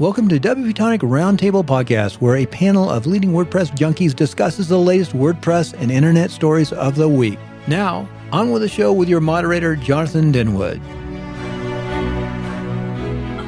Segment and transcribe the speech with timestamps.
[0.00, 4.76] Welcome to WP Tonic Roundtable Podcast, where a panel of leading WordPress junkies discusses the
[4.76, 7.38] latest WordPress and internet stories of the week.
[7.68, 10.80] Now, on with the show with your moderator, Jonathan Denwood.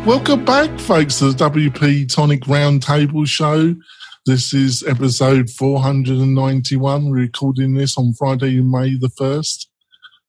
[0.06, 3.74] Welcome back, folks, to the WP Tonic Roundtable Show.
[4.24, 7.10] This is episode 491.
[7.10, 9.66] We're recording this on Friday, May the 1st.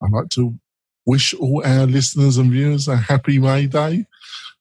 [0.02, 0.57] I'd like to
[1.05, 4.07] wish all our listeners and viewers a happy May Day.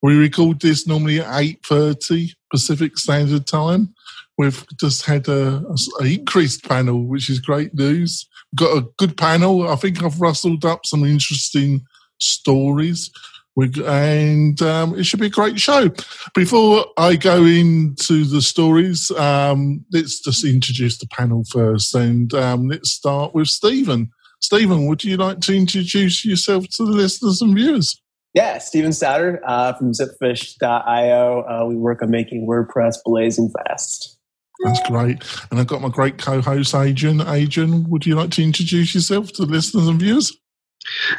[0.07, 3.93] We record this normally at 8.30 Pacific Standard Time.
[4.39, 5.65] We've just had a,
[6.01, 8.25] a, increased panel, which is great news.
[8.53, 9.69] We've got a good panel.
[9.69, 11.85] I think I've rustled up some interesting
[12.21, 13.11] stories.
[13.57, 15.91] And um, it should be a great show.
[16.37, 21.93] Before I go into the stories, um, let's just introduce the panel first.
[21.97, 24.13] And um, let's start with Stephen.
[24.41, 28.01] Stephen, would you like to introduce yourself to the listeners and viewers?
[28.37, 31.41] Yeah, Stephen Souter uh, from zipfish.io.
[31.41, 34.19] Uh, we work on making WordPress blazing fast.
[34.63, 35.25] That's great.
[35.51, 37.23] And I've got my great co host, Adrian.
[37.23, 40.37] Adrian, would you like to introduce yourself to the listeners and viewers?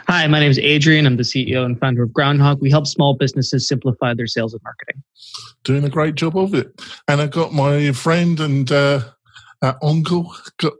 [0.07, 1.07] Hi, my name is Adrian.
[1.07, 2.61] I'm the CEO and founder of Groundhogg.
[2.61, 5.01] We help small businesses simplify their sales and marketing.
[5.63, 6.69] Doing a great job of it.
[7.07, 9.01] And I've got my friend and uh,
[9.63, 10.35] uh, uncle,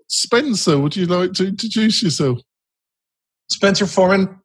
[0.08, 0.78] Spencer.
[0.78, 2.38] Would you like to introduce yourself?
[3.50, 4.40] Spencer Forman,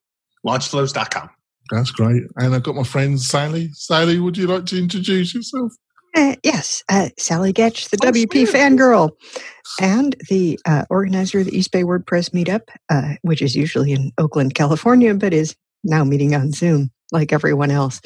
[0.47, 1.29] launchflows.com.
[1.73, 2.23] That's great.
[2.37, 3.71] And I've got my friend Sally.
[3.73, 5.73] Sally, would you like to introduce yourself?
[6.15, 9.13] Uh, yes, uh, Sally Goetsch, the oh, WP fangirl,
[9.81, 14.13] and the uh, organizer of the East Bay WordPress meetup, uh, which is usually in
[14.19, 18.01] Oakland, California, but is now meeting on Zoom like everyone else.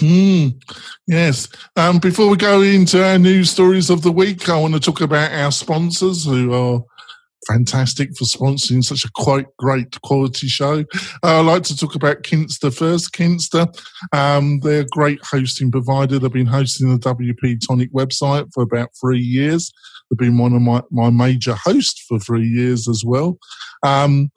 [0.00, 0.60] Mm,
[1.06, 1.48] yes.
[1.76, 5.00] Um, before we go into our news stories of the week, I want to talk
[5.00, 6.82] about our sponsors who are
[7.46, 10.84] fantastic for sponsoring such a quite great quality show.
[11.22, 13.12] Uh, I'd like to talk about Kinsta first.
[13.12, 13.66] Kinsta,
[14.12, 16.18] um, they're a great hosting provider.
[16.18, 19.72] They've been hosting the WP Tonic website for about three years.
[20.10, 23.38] They've been one of my, my major hosts for three years as well.
[23.82, 24.30] Um,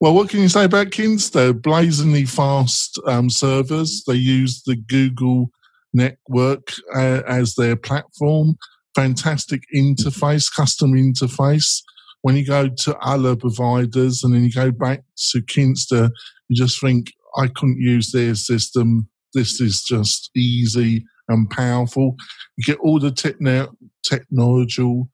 [0.00, 1.60] well, what can you say about Kinsta?
[1.60, 4.04] Blazingly fast um, servers.
[4.06, 5.50] They use the Google
[5.94, 8.56] network uh, as their platform.
[8.94, 11.80] Fantastic interface, custom interface
[12.26, 16.10] when you go to other providers and then you go back to Kinsta,
[16.48, 19.08] you just think, I couldn't use their system.
[19.32, 22.16] This is just easy and powerful.
[22.56, 25.08] You get all the techno- technological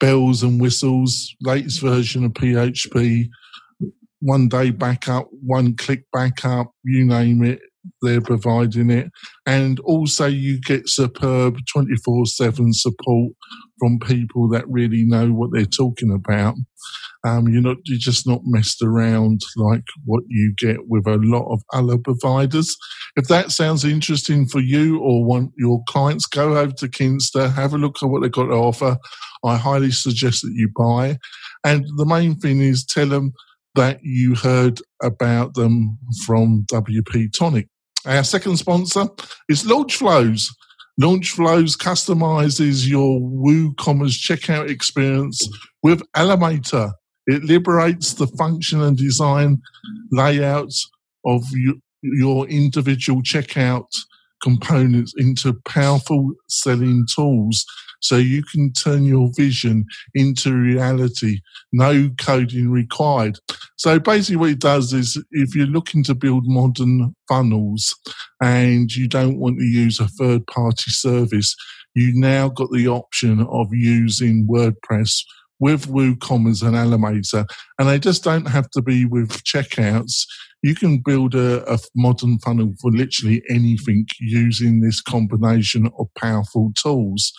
[0.00, 3.28] bells and whistles, latest version of PHP,
[4.18, 7.60] one day backup, one click backup, you name it
[8.02, 9.10] they're providing it.
[9.46, 13.32] And also, you get superb 24 7 support
[13.78, 16.54] from people that really know what they're talking about.
[17.26, 21.52] Um, you're not you're just not messed around like what you get with a lot
[21.52, 22.76] of other providers.
[23.16, 27.74] If that sounds interesting for you or want your clients, go over to Kinsta, have
[27.74, 28.96] a look at what they've got to offer.
[29.44, 31.18] I highly suggest that you buy.
[31.64, 33.32] And the main thing is tell them
[33.74, 37.68] that you heard about them from WP Tonic.
[38.06, 39.08] Our second sponsor
[39.48, 40.48] is Launchflows.
[41.00, 45.48] Launchflows customizes your WooCommerce checkout experience
[45.82, 46.92] with Elementor.
[47.26, 49.60] It liberates the function and design
[50.10, 50.88] layouts
[51.26, 51.42] of
[52.02, 53.86] your individual checkout
[54.42, 57.64] components into powerful selling tools
[58.00, 59.84] so you can turn your vision
[60.14, 61.40] into reality.
[61.72, 63.38] No coding required.
[63.76, 67.94] So basically, what it does is if you're looking to build modern funnels
[68.42, 71.54] and you don't want to use a third party service,
[71.94, 75.22] you now got the option of using WordPress
[75.60, 77.44] with WooCommerce and Elementor,
[77.78, 80.24] and they just don't have to be with checkouts.
[80.62, 86.72] You can build a, a, modern funnel for literally anything using this combination of powerful
[86.76, 87.32] tools.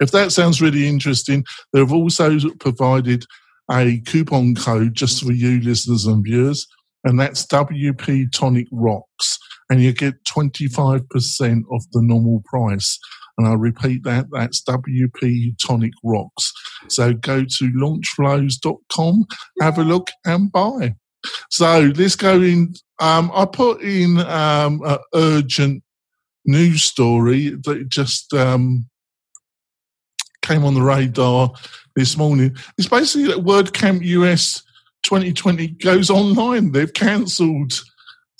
[0.00, 3.24] If that sounds really interesting, they've also provided
[3.70, 6.66] a coupon code just for you listeners and viewers,
[7.04, 9.38] and that's WP Tonic Rocks,
[9.70, 12.98] and you get 25% off the normal price.
[13.36, 16.52] And I'll repeat that, that's WP Tonic Rocks.
[16.88, 19.24] So go to launchflows.com,
[19.60, 20.94] have a look and buy.
[21.50, 22.74] So let's go in.
[23.00, 25.82] Um, I put in um, an urgent
[26.44, 28.86] news story that just um,
[30.42, 31.52] came on the radar
[31.96, 32.56] this morning.
[32.78, 34.62] It's basically that WordCamp US
[35.04, 36.72] 2020 goes online.
[36.72, 37.80] They've cancelled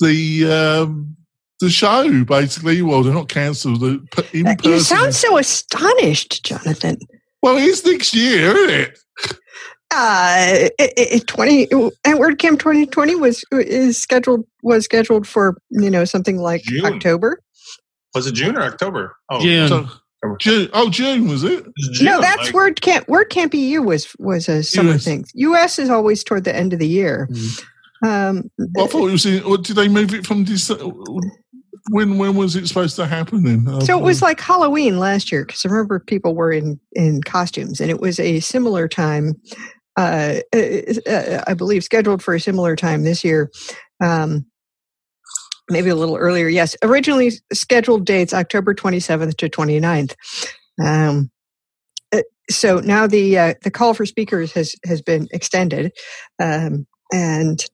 [0.00, 1.16] the um,
[1.60, 2.24] the show.
[2.24, 3.80] Basically, well, they're not cancelled.
[3.80, 4.56] The in.
[4.62, 6.98] You sound so astonished, Jonathan.
[7.42, 8.98] Well, it's next year, isn't it?
[9.96, 16.04] Uh, it, it, twenty at WordCamp 2020 was is scheduled was scheduled for you know
[16.04, 16.84] something like June.
[16.84, 17.40] October.
[18.14, 19.16] Was it June or October?
[19.30, 19.68] Oh, June.
[19.68, 19.88] So,
[20.38, 20.68] June.
[20.72, 21.64] Oh, June was it?
[21.92, 23.06] June, no, that's like, WordCamp.
[23.06, 25.04] WordCamp EU was was a summer US.
[25.04, 25.24] thing.
[25.34, 27.28] US is always toward the end of the year.
[27.30, 27.64] Mm.
[28.04, 29.26] Um, well, I thought it was.
[29.26, 30.92] In, or did they move it from December?
[31.90, 33.80] When when was it supposed to happen then?
[33.82, 37.80] So it was like Halloween last year because I remember people were in in costumes,
[37.80, 39.34] and it was a similar time.
[39.96, 43.50] Uh, uh, I believe scheduled for a similar time this year.
[44.02, 44.46] Um,
[45.70, 46.48] maybe a little earlier.
[46.48, 50.14] Yes, originally scheduled dates October 27th to 29th.
[50.84, 51.30] Um,
[52.12, 55.92] uh, so now the uh, the call for speakers has has been extended,
[56.40, 57.64] um, and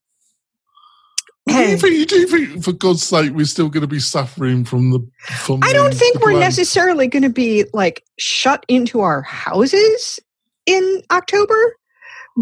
[1.47, 4.65] do you, think, do you think, for God's sake, we're still going to be suffering
[4.65, 5.01] from the?
[5.21, 10.21] From I don't think we're necessarily going to be like shut into our houses
[10.67, 11.77] in October,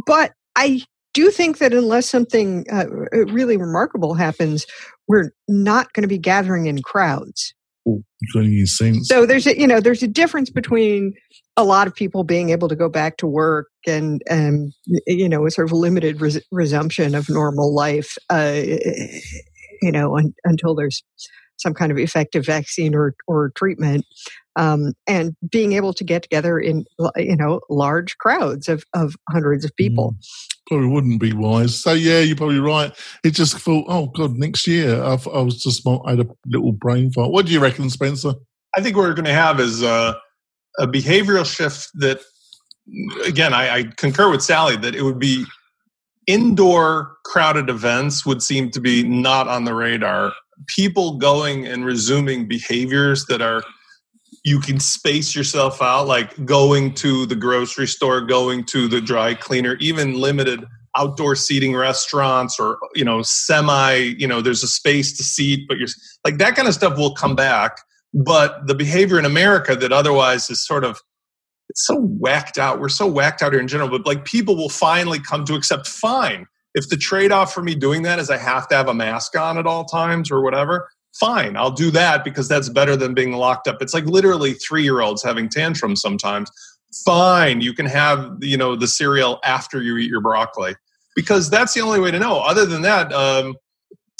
[0.06, 0.80] but I
[1.14, 2.86] do think that unless something uh,
[3.32, 4.66] really remarkable happens,
[5.06, 7.54] we're not going to be gathering in crowds.
[9.04, 11.14] So there's a you know there's a difference between
[11.56, 14.72] a lot of people being able to go back to work and and
[15.06, 18.62] you know a sort of limited res- resumption of normal life, uh,
[19.82, 21.02] you know un- until there's
[21.58, 24.04] some kind of effective vaccine or or treatment,
[24.58, 26.84] um, and being able to get together in
[27.16, 30.12] you know large crowds of of hundreds of people.
[30.12, 31.80] Mm probably wouldn't be wise.
[31.80, 32.92] So yeah, you're probably right.
[33.24, 36.72] It just thought, oh god, next year i I was just I had a little
[36.72, 37.32] brain fart.
[37.32, 38.34] What do you reckon, Spencer?
[38.76, 40.14] I think what we're going to have is uh,
[40.78, 42.20] a behavioral shift that,
[43.26, 45.46] again, I, I concur with Sally that it would be
[46.26, 50.34] indoor crowded events would seem to be not on the radar.
[50.66, 53.62] People going and resuming behaviors that are
[54.44, 59.34] you can space yourself out, like going to the grocery store, going to the dry
[59.34, 60.64] cleaner, even limited
[60.96, 65.76] outdoor seating restaurants or you know semi you know there's a space to seat but
[65.76, 65.86] you're
[66.24, 67.78] like that kind of stuff will come back.
[68.14, 71.00] But the behavior in america that otherwise is sort of
[71.68, 72.80] it's so whacked out.
[72.80, 75.86] We're so whacked out here in general but like people will finally come to accept
[75.86, 79.36] fine if the trade-off for me doing that is i have to have a mask
[79.36, 83.32] on at all times or whatever fine i'll do that because that's better than being
[83.32, 83.80] locked up.
[83.80, 86.50] It's like literally three year olds having tantrums sometimes.
[87.04, 90.74] Fine you can have you know the cereal after you eat your broccoli
[91.14, 92.38] because that's the only way to know.
[92.40, 93.56] Other than that um,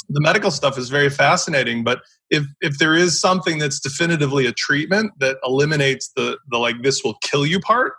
[0.08, 2.00] the medical stuff is very fascinating but
[2.31, 7.02] if if there is something that's definitively a treatment that eliminates the the like this
[7.05, 7.94] will kill you part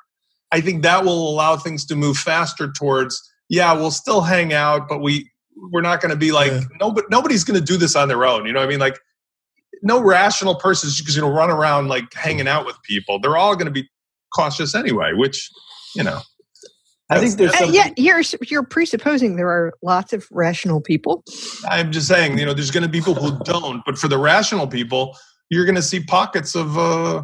[0.52, 4.88] i think that will allow things to move faster towards yeah we'll still hang out
[4.88, 5.30] but we
[5.72, 6.62] we're not going to be like yeah.
[6.80, 9.00] nobody nobody's going to do this on their own you know what i mean like
[9.82, 13.38] no rational person is just going to run around like hanging out with people they're
[13.38, 13.88] all going to be
[14.34, 15.50] cautious anyway which
[15.96, 16.22] you know
[17.12, 21.24] I think there's uh, yeah you're you're presupposing there are lots of rational people.
[21.68, 24.20] I'm just saying you know there's going to be people who don't, but for the
[24.20, 25.18] rational people,
[25.50, 27.24] you're going to see pockets of uh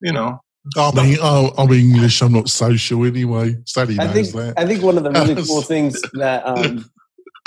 [0.00, 0.40] you know
[0.76, 2.20] I mean, oh, I'm English.
[2.22, 3.56] I'm not social anyway.
[3.64, 4.54] Sally knows I think, that.
[4.58, 6.84] I think one of the really cool things that um,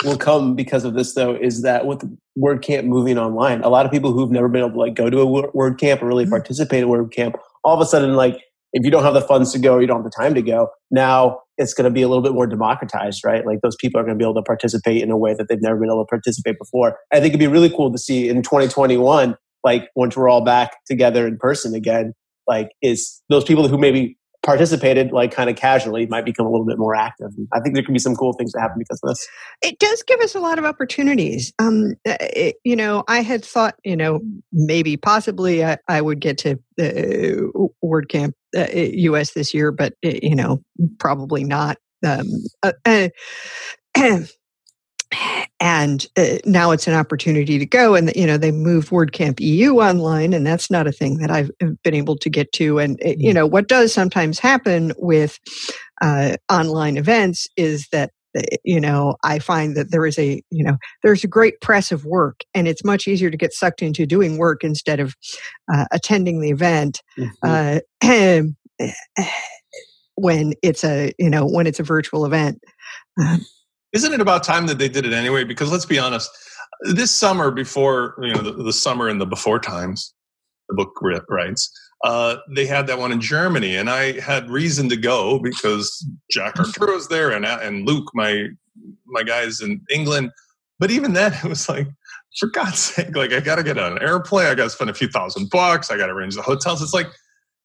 [0.04, 2.02] will come because of this though is that with
[2.38, 5.20] WordCamp moving online, a lot of people who've never been able to like go to
[5.20, 6.32] a WordCamp or really mm-hmm.
[6.32, 7.34] participate in WordCamp,
[7.64, 8.38] all of a sudden like
[8.72, 10.68] if you don't have the funds to go, you don't have the time to go.
[10.90, 13.46] Now it's going to be a little bit more democratized, right?
[13.46, 15.60] Like those people are going to be able to participate in a way that they've
[15.60, 16.98] never been able to participate before.
[17.12, 20.78] I think it'd be really cool to see in 2021, like once we're all back
[20.86, 22.14] together in person again,
[22.48, 26.66] like is those people who maybe participated like kind of casually might become a little
[26.66, 27.30] bit more active.
[27.52, 29.28] I think there can be some cool things that happen because of this.
[29.62, 31.52] It does give us a lot of opportunities.
[31.58, 34.20] Um, uh, it, you know, I had thought, you know,
[34.52, 40.10] maybe possibly I, I would get to uh, WordCamp uh, US this year, but uh,
[40.22, 40.62] you know,
[40.98, 41.78] probably not.
[42.04, 42.26] Um,
[42.62, 43.08] uh, uh
[45.60, 49.80] and uh, now it's an opportunity to go and you know they moved wordcamp eu
[49.80, 53.00] online and that's not a thing that i've uh, been able to get to and
[53.04, 53.34] uh, you mm.
[53.34, 55.38] know what does sometimes happen with
[56.00, 60.64] uh, online events is that uh, you know i find that there is a you
[60.64, 64.06] know there's a great press of work and it's much easier to get sucked into
[64.06, 65.14] doing work instead of
[65.72, 68.46] uh, attending the event mm-hmm.
[70.16, 72.60] when it's a you know when it's a virtual event
[73.92, 75.44] isn't it about time that they did it anyway?
[75.44, 76.30] Because let's be honest,
[76.92, 80.14] this summer before you know the, the summer and the before times,
[80.68, 80.92] the book
[81.28, 81.70] writes.
[82.04, 86.58] Uh, they had that one in Germany, and I had reason to go because Jack
[86.58, 88.48] Arturo was there, and and Luke, my
[89.06, 90.32] my guys in England.
[90.80, 91.86] But even then, it was like,
[92.38, 94.90] for God's sake, like I got to get on an airplane, I got to spend
[94.90, 96.82] a few thousand bucks, I got to arrange the hotels.
[96.82, 97.08] It's like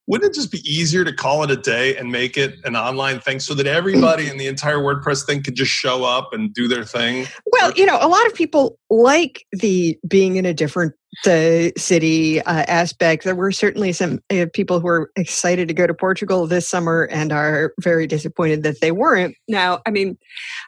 [0.08, 3.20] wouldn't it just be easier to call it a day and make it an online
[3.20, 6.68] thing so that everybody in the entire WordPress thing could just show up and do
[6.68, 7.28] their thing?
[7.52, 12.42] Well, you know, a lot of people like the being in a different the city
[12.42, 13.24] uh, aspect.
[13.24, 17.04] There were certainly some uh, people who were excited to go to Portugal this summer
[17.12, 19.36] and are very disappointed that they weren't.
[19.48, 20.18] Now, I mean,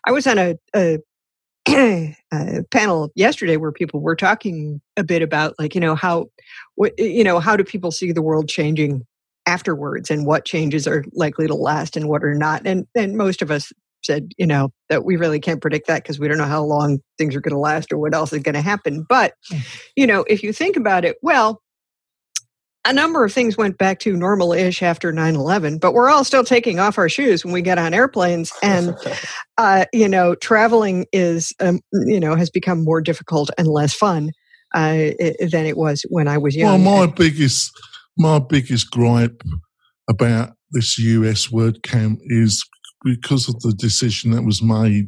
[0.05, 0.98] I was on a, a,
[2.34, 6.29] a panel yesterday where people were talking a bit about, like, you know, how,
[6.98, 9.05] you know, how do people see the world changing
[9.49, 13.41] afterwards and what changes are likely to last and what are not and and most
[13.41, 16.45] of us said, you know, that we really can't predict that because we don't know
[16.45, 19.05] how long things are going to last or what else is going to happen.
[19.07, 19.61] But, mm.
[19.95, 21.61] you know, if you think about it, well,
[22.85, 26.23] a number of things went back to normal ish after 9 11, but we're all
[26.23, 28.53] still taking off our shoes when we get on airplanes.
[28.63, 28.95] And,
[29.57, 34.31] uh, you know, traveling is, um, you know, has become more difficult and less fun
[34.73, 34.93] uh,
[35.51, 36.83] than it was when I was young.
[36.85, 37.71] Well, my biggest,
[38.19, 39.41] my biggest gripe
[40.09, 42.63] about this US word WordCamp is
[43.03, 45.07] because of the decision that was made,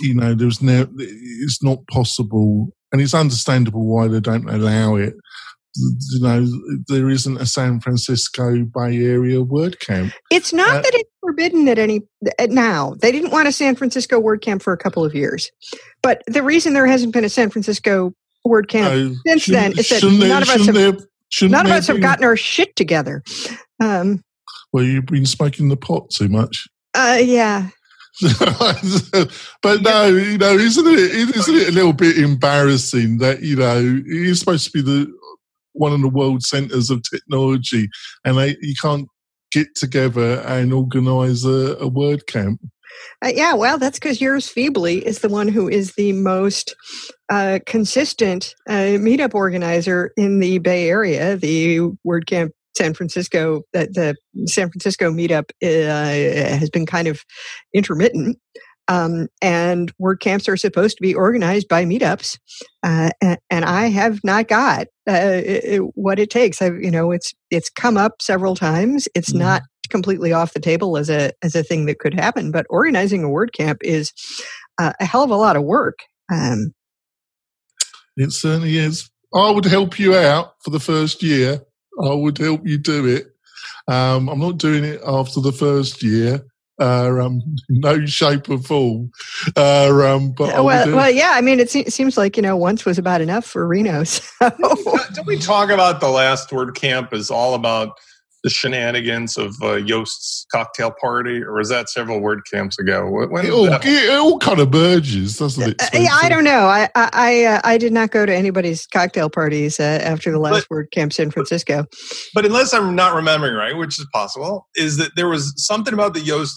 [0.00, 5.14] you know, there's no, it's not possible, and it's understandable why they don't allow it.
[5.76, 6.46] You know,
[6.86, 10.12] there isn't a San Francisco Bay Area WordCamp.
[10.30, 12.02] It's not uh, that it's forbidden at any
[12.48, 12.94] now.
[13.00, 15.50] They didn't want a San Francisco WordCamp for a couple of years,
[16.02, 18.12] but the reason there hasn't been a San Francisco
[18.46, 21.04] WordCamp no, since then is that none of us have,
[21.42, 23.22] none of us have gotten our shit together.
[23.80, 24.22] Um,
[24.72, 26.66] well, you've been smoking the pot too much.
[26.96, 27.70] Uh, yeah.
[29.60, 31.36] but no, you know, isn't it?
[31.36, 35.12] Isn't it a little bit embarrassing that you know you're supposed to be the
[35.72, 37.88] one of the world centers of technology,
[38.24, 39.08] and they, you can't
[39.50, 42.60] get together and organize a, a word camp?
[43.24, 46.74] Uh, yeah, well, that's because yours feebly is the one who is the most
[47.30, 51.36] uh, consistent uh, meetup organizer in the Bay Area.
[51.36, 54.16] The WordCamp San Francisco, uh, the
[54.46, 57.22] San Francisco meetup uh, has been kind of
[57.72, 58.38] intermittent.
[58.86, 62.38] Um, and WordCamps are supposed to be organized by meetups,
[62.82, 66.60] uh, and, and, I have not got uh, it, what it takes.
[66.60, 69.08] I've, you know, it's it's come up several times.
[69.14, 69.38] It's mm.
[69.38, 73.24] not completely off the table as a as a thing that could happen, but organizing
[73.24, 74.12] a WordCamp is
[74.78, 76.00] uh, a hell of a lot of work.
[76.30, 76.74] Um,
[78.16, 79.10] it certainly is.
[79.34, 81.60] I would help you out for the first year.
[82.02, 83.26] I would help you do it.
[83.88, 86.44] Um, I'm not doing it after the first year.
[86.80, 89.10] Uh, um, no shape or form.
[89.56, 91.32] Uh, um, but well, well, yeah.
[91.34, 94.04] I mean, it, se- seems like you know, once was about enough for Reno.
[94.34, 94.50] So.
[95.14, 97.96] Did we talk about the last word camp is all about
[98.44, 103.08] the shenanigans of uh, Yoast's cocktail party, or was that several word camps ago?
[103.08, 105.82] When it, all, it all kind of merges, doesn't it?
[105.82, 106.66] Uh, yeah, I don't know.
[106.66, 110.68] I I uh, I did not go to anybody's cocktail parties uh, after the last
[110.68, 111.86] but, word camp San Francisco.
[112.34, 116.12] But unless I'm not remembering right, which is possible, is that there was something about
[116.12, 116.52] the Yoast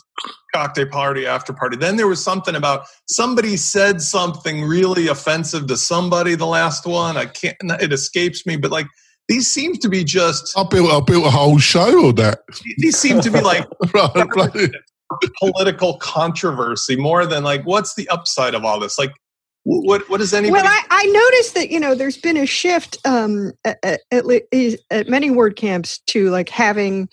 [0.54, 1.78] cocktail party after party.
[1.78, 6.36] Then there was something about somebody said something really offensive to somebody.
[6.36, 7.56] The last one, I can't.
[7.82, 8.88] It escapes me, but like
[9.28, 10.58] these seem to be just.
[10.58, 12.40] I built, I built a whole show on that.
[12.78, 14.72] These seem to be like right,
[15.40, 18.98] political controversy more than like, what's the upside of all this?
[18.98, 19.12] Like,
[19.64, 20.64] what what does anybody?
[20.64, 24.32] Well, I, I noticed that you know there's been a shift um, at, at,
[24.92, 27.10] at many word camps to like having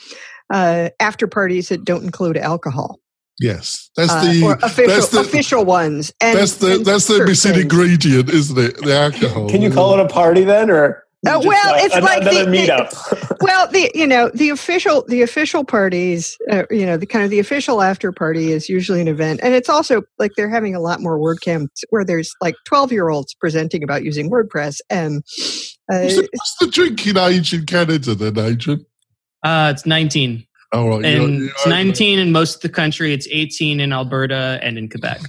[0.52, 3.00] uh, after parties that don't include alcohol.
[3.40, 6.12] Yes, that's uh, the official that's the, official ones.
[6.20, 8.76] And, that's the that's the missing ingredient, isn't it?
[8.76, 9.50] The alcohol.
[9.50, 12.90] Can you call it a party then, or uh, well, it's like the, meetup.
[12.90, 17.24] The, well, the you know the official the official parties, uh, you know the kind
[17.24, 20.74] of the official after party is usually an event, and it's also like they're having
[20.74, 25.22] a lot more WordCamps where there's like twelve year olds presenting about using WordPress, and
[25.92, 28.84] uh, what's, the, drinking age in Canada then, Adrian?
[29.42, 30.46] Uh, it's nineteen.
[30.72, 31.04] Oh, right.
[31.04, 33.12] And you're, you're it's 19 in most of the country.
[33.14, 35.20] It's 18 in Alberta and in Quebec.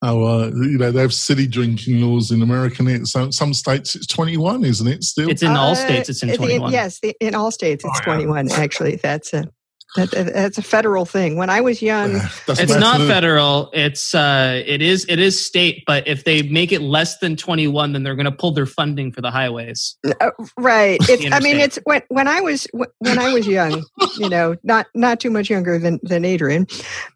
[0.00, 2.84] Oh, uh, you know, they have city drinking laws in America.
[2.84, 5.02] And some, some states it's 21, isn't it?
[5.02, 6.08] Still, it's in all uh, states.
[6.08, 6.72] It's in 21.
[6.72, 8.52] yes, in all states it's oh, 21.
[8.52, 9.48] Actually, that's a
[9.96, 11.36] that, that's a federal thing.
[11.36, 13.70] When I was young, it's not federal.
[13.72, 15.84] It's uh, it is it is state.
[15.86, 18.66] But if they make it less than twenty one, then they're going to pull their
[18.66, 19.96] funding for the highways.
[20.20, 20.98] Uh, right.
[21.08, 23.84] It's, I mean, it's when when I was when I was young.
[24.18, 26.66] You know, not not too much younger than than Adrian.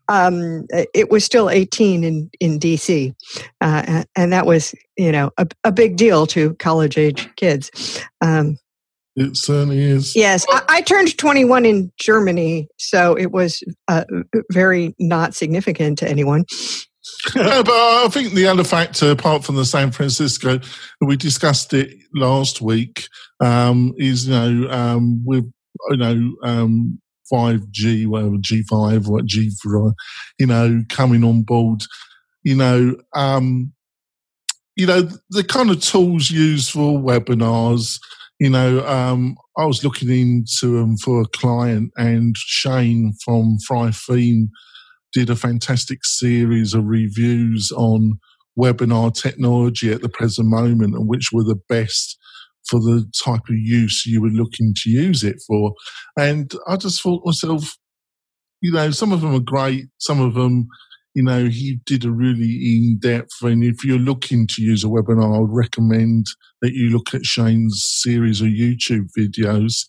[0.09, 3.15] Um, it was still eighteen in in DC,
[3.61, 8.03] uh, and that was you know a, a big deal to college age kids.
[8.21, 8.57] Um,
[9.17, 10.17] it certainly is.
[10.17, 14.05] Yes, I, I, turned 21 in Germany, so it was uh,
[14.51, 16.45] very not significant to anyone.
[17.35, 20.61] but I think the other factor, apart from the San Francisco,
[21.01, 23.07] we discussed it last week,
[23.41, 25.53] um, is you know um, with
[25.91, 27.01] you know um,
[27.33, 29.95] 5G, whatever G5, what G4,
[30.39, 31.83] you know, coming on board,
[32.43, 33.73] you know, um,
[34.77, 37.99] you know, the kind of tools used for webinars,
[38.43, 43.93] you know, um, I was looking into them for a client, and Shane from Fry
[43.93, 44.51] Theme
[45.13, 48.19] did a fantastic series of reviews on
[48.59, 52.19] webinar technology at the present moment and which were the best
[52.69, 55.75] for the type of use you were looking to use it for.
[56.19, 57.77] And I just thought myself,
[58.61, 60.67] you know, some of them are great, some of them
[61.15, 63.43] you know, he did a really in depth.
[63.43, 66.27] And if you're looking to use a webinar, I would recommend
[66.63, 69.87] that you look at Shane's series of YouTube videos.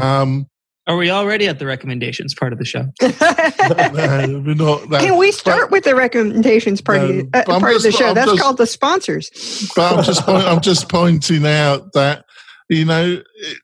[0.00, 0.46] Um,
[0.86, 2.86] Are we already at the recommendations part of the show?
[3.02, 4.88] no, we're not.
[4.90, 7.92] That, Can we start but, with the recommendations part, no, of, uh, part just, of
[7.92, 8.08] the show?
[8.08, 9.30] I'm That's just, called the sponsors.
[9.76, 12.24] But I'm just, point, I'm just pointing out that
[12.68, 13.22] you know.
[13.34, 13.56] It,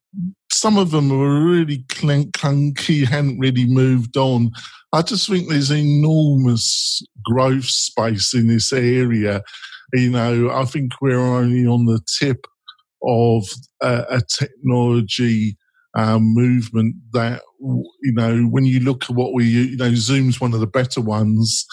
[0.52, 4.50] some of them were really clunky, hadn't really moved on.
[4.97, 9.43] I just think there's enormous growth space in this area.
[9.93, 12.47] You know, I think we're only on the tip
[13.07, 13.45] of
[13.83, 15.59] a, a technology
[15.95, 20.55] um, movement that, you know, when you look at what we, you know, Zoom's one
[20.55, 21.67] of the better ones.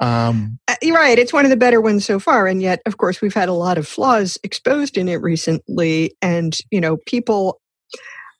[0.00, 1.18] Um, uh, you're right.
[1.18, 2.46] It's one of the better ones so far.
[2.46, 6.16] And yet, of course, we've had a lot of flaws exposed in it recently.
[6.22, 7.60] And, you know, people,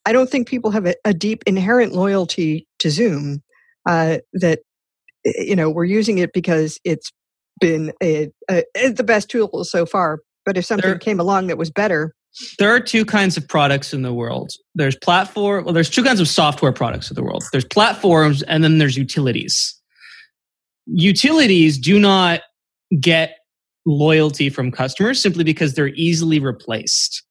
[0.06, 3.42] I don't think people have a, a deep inherent loyalty to Zoom
[3.88, 4.60] uh, that
[5.26, 7.10] eh, you know we're using it because it's
[7.60, 10.20] been a, a, the best tool so far.
[10.46, 12.14] But if something there, came along that was better,
[12.58, 14.50] there are two kinds of products in the world.
[14.74, 15.64] There's platform.
[15.64, 17.42] Well, there's two kinds of software products in the world.
[17.52, 19.78] There's platforms, and then there's utilities.
[20.86, 22.40] Utilities do not
[23.00, 23.36] get
[23.86, 27.22] loyalty from customers simply because they're easily replaced.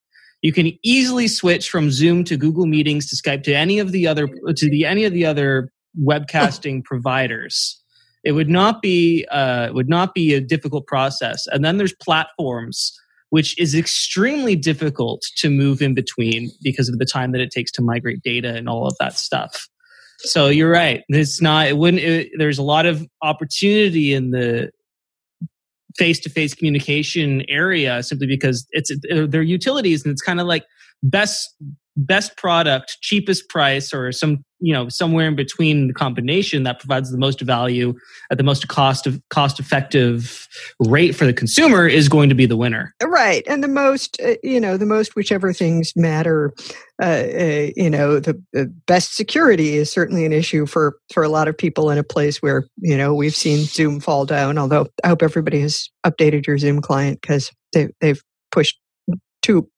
[0.41, 4.08] You can easily switch from Zoom to Google Meetings to Skype to any of the
[4.08, 7.81] other to the any of the other webcasting providers.
[8.24, 11.48] It would not be uh, would not be a difficult process.
[11.48, 12.91] And then there's platforms,
[13.29, 17.72] which is extremely difficult to move in between because of the time that it takes
[17.74, 19.69] to migrate data and all of that stuff.
[20.19, 21.03] So you're right.
[21.07, 21.68] It's not.
[21.68, 22.03] It wouldn't.
[22.03, 24.70] It, there's a lot of opportunity in the
[25.98, 30.66] face-to-face communication area simply because it's they're utilities and it's kind of like
[31.03, 31.55] best
[31.96, 37.11] best product, cheapest price, or some you know somewhere in between the combination that provides
[37.11, 37.93] the most value
[38.31, 40.48] at the most cost of cost effective
[40.79, 42.93] rate for the consumer is going to be the winner.
[43.03, 46.53] Right, and the most uh, you know the most whichever things matter.
[47.01, 48.39] Uh, uh, you know the,
[48.85, 52.41] best security is certainly an issue for for a lot of people in a place
[52.41, 54.57] where you know we've seen Zoom fall down.
[54.57, 58.79] Although I hope everybody has updated your Zoom client because they they've pushed
[59.41, 59.69] two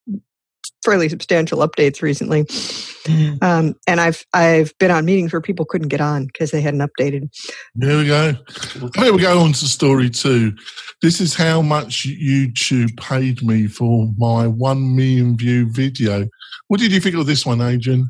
[0.83, 2.43] fairly substantial updates recently.
[2.43, 3.43] Mm.
[3.43, 6.81] Um, and I've I've been on meetings where people couldn't get on because they hadn't
[6.81, 7.29] updated.
[7.75, 8.33] There we go.
[8.95, 10.53] Here we go on to story two.
[11.01, 16.27] This is how much YouTube paid me for my one million view video.
[16.67, 18.09] What did you think of this one, Adrian?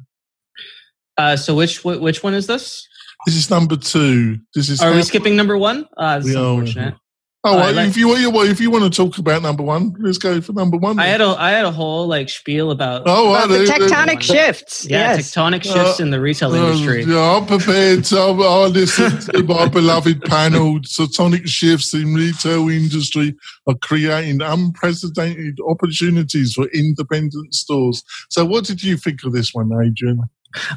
[1.18, 2.88] Uh, so which which one is this?
[3.26, 4.40] This is number two.
[4.56, 4.82] This is.
[4.82, 5.88] Are we skipping number one?
[5.98, 6.96] Uh, that's unfortunate.
[7.44, 10.20] Oh, well, like, if you well, if you want to talk about number one, let's
[10.20, 10.98] go for number one.
[10.98, 11.06] Then.
[11.06, 14.86] I had a I had a whole like spiel about oh about the tectonic shifts.
[14.88, 15.32] Yeah, yes.
[15.32, 17.04] tectonic shifts uh, in the retail uh, industry.
[17.04, 18.04] Yeah, I'm prepared.
[18.06, 20.80] to I listen to my beloved panel.
[20.82, 23.36] Tectonic shifts in retail industry
[23.68, 28.04] are creating unprecedented opportunities for independent stores.
[28.30, 30.22] So, what did you think of this one, Adrian?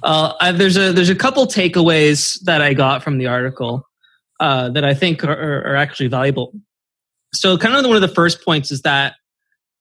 [0.02, 3.86] Uh, I, there's a there's a couple takeaways that I got from the article
[4.40, 6.52] uh, that I think are, are actually valuable.
[7.34, 9.14] So, kind of one of the first points is that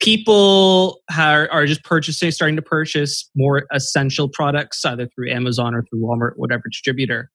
[0.01, 5.83] people are, are just purchasing, starting to purchase more essential products either through Amazon or
[5.83, 7.29] through Walmart, whatever distributor.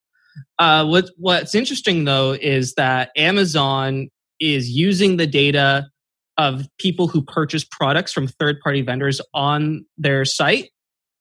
[0.58, 4.08] Uh, what, what's interesting though is that Amazon
[4.40, 5.86] is using the data
[6.36, 10.70] of people who purchase products from third party vendors on their site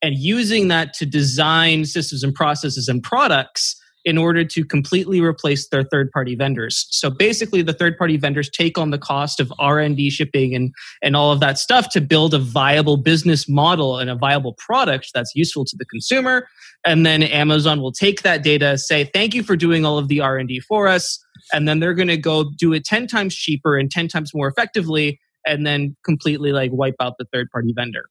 [0.02, 3.77] and using that to design systems and processes and products
[4.08, 6.88] in order to completely replace their third party vendors.
[6.92, 11.14] So basically the third party vendors take on the cost of r&d shipping and, and
[11.18, 15.34] all of that stuff to build a viable business model and a viable product that's
[15.36, 16.48] useful to the consumer.
[16.86, 20.22] And then amazon will take that data say thank you for doing all of the
[20.22, 23.92] r&d for us and then they're going to go do it 10 times cheaper and
[23.92, 28.06] 10 times more effectively and then completely like wipe out the third party vendor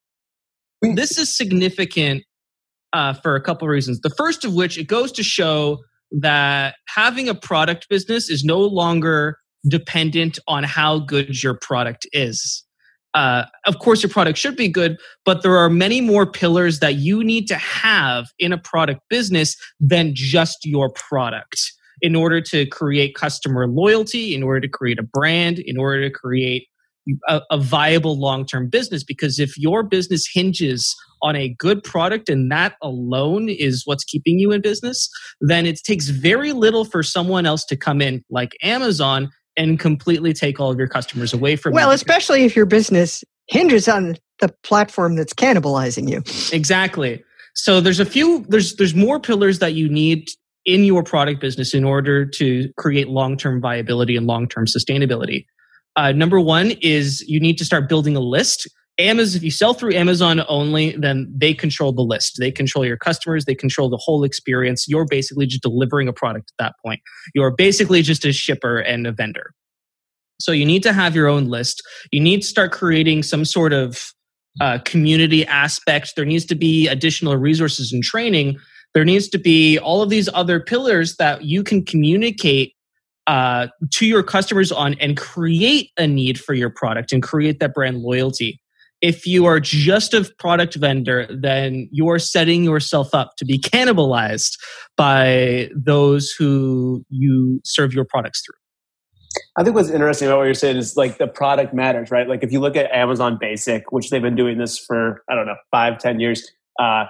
[0.82, 2.22] this is significant
[2.96, 4.00] uh, for a couple of reasons.
[4.00, 5.80] The first of which, it goes to show
[6.12, 12.64] that having a product business is no longer dependent on how good your product is.
[13.12, 16.94] Uh, of course, your product should be good, but there are many more pillars that
[16.94, 22.64] you need to have in a product business than just your product in order to
[22.66, 26.66] create customer loyalty, in order to create a brand, in order to create
[27.28, 32.28] a, a viable long term business because if your business hinges on a good product
[32.28, 35.08] and that alone is what's keeping you in business,
[35.40, 40.32] then it takes very little for someone else to come in, like Amazon, and completely
[40.32, 41.86] take all of your customers away from well, you.
[41.88, 46.22] Well, especially if your business hinges on the platform that's cannibalizing you.
[46.54, 47.22] Exactly.
[47.54, 50.28] So there's a few there's there's more pillars that you need
[50.66, 55.46] in your product business in order to create long-term viability and long-term sustainability.
[55.96, 58.68] Uh, number one is you need to start building a list.
[58.98, 62.36] Amazon, if you sell through Amazon only, then they control the list.
[62.38, 63.44] They control your customers.
[63.44, 64.86] They control the whole experience.
[64.88, 67.00] You're basically just delivering a product at that point.
[67.34, 69.52] You're basically just a shipper and a vendor.
[70.38, 71.82] So you need to have your own list.
[72.10, 74.12] You need to start creating some sort of
[74.60, 76.12] uh, community aspect.
[76.16, 78.58] There needs to be additional resources and training.
[78.94, 82.75] There needs to be all of these other pillars that you can communicate
[83.26, 87.74] uh, to your customers on and create a need for your product and create that
[87.74, 88.60] brand loyalty.
[89.02, 94.56] If you are just a product vendor, then you're setting yourself up to be cannibalized
[94.96, 98.54] by those who you serve your products through.
[99.58, 102.26] I think what's interesting about what you're saying is like the product matters, right?
[102.26, 105.46] Like if you look at Amazon Basic, which they've been doing this for I don't
[105.46, 107.04] know five, ten years, uh,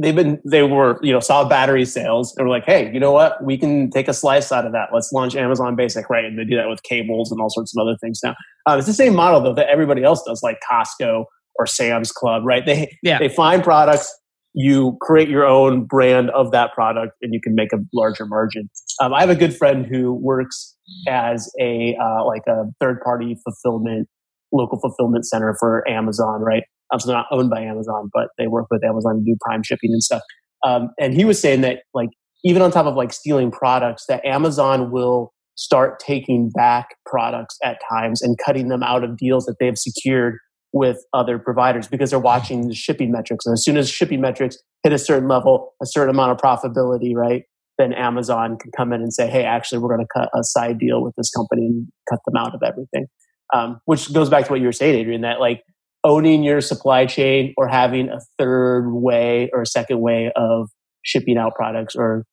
[0.00, 3.12] they've been they were you know saw battery sales and were like, hey, you know
[3.12, 3.42] what?
[3.44, 4.88] We can take a slice out of that.
[4.92, 6.24] Let's launch Amazon Basic, right?
[6.24, 8.34] And they do that with cables and all sorts of other things now.
[8.68, 11.24] Uh, it's the same model though that everybody else does, like Costco
[11.56, 12.64] or Sam's Club, right?
[12.66, 13.18] They Yeah.
[13.18, 14.12] they find products.
[14.56, 18.70] You create your own brand of that product, and you can make a larger margin.
[19.02, 20.76] Um, I have a good friend who works
[21.08, 24.08] as a uh, like a third party fulfillment
[24.52, 26.62] local fulfillment center for Amazon, right?
[26.98, 29.90] So they're not owned by Amazon, but they work with Amazon to do Prime shipping
[29.92, 30.22] and stuff.
[30.66, 32.10] Um, and he was saying that like
[32.44, 37.78] even on top of like stealing products, that Amazon will start taking back products at
[37.90, 40.36] times and cutting them out of deals that they've secured
[40.72, 43.46] with other providers because they're watching the shipping metrics.
[43.46, 47.14] And as soon as shipping metrics hit a certain level, a certain amount of profitability,
[47.14, 47.44] right?
[47.78, 50.78] Then Amazon can come in and say, hey, actually, we're going to cut a side
[50.78, 53.06] deal with this company and cut them out of everything.
[53.54, 55.62] Um, which goes back to what you were saying, Adrian, that like
[56.04, 60.68] owning your supply chain or having a third way or a second way of
[61.02, 62.24] shipping out products or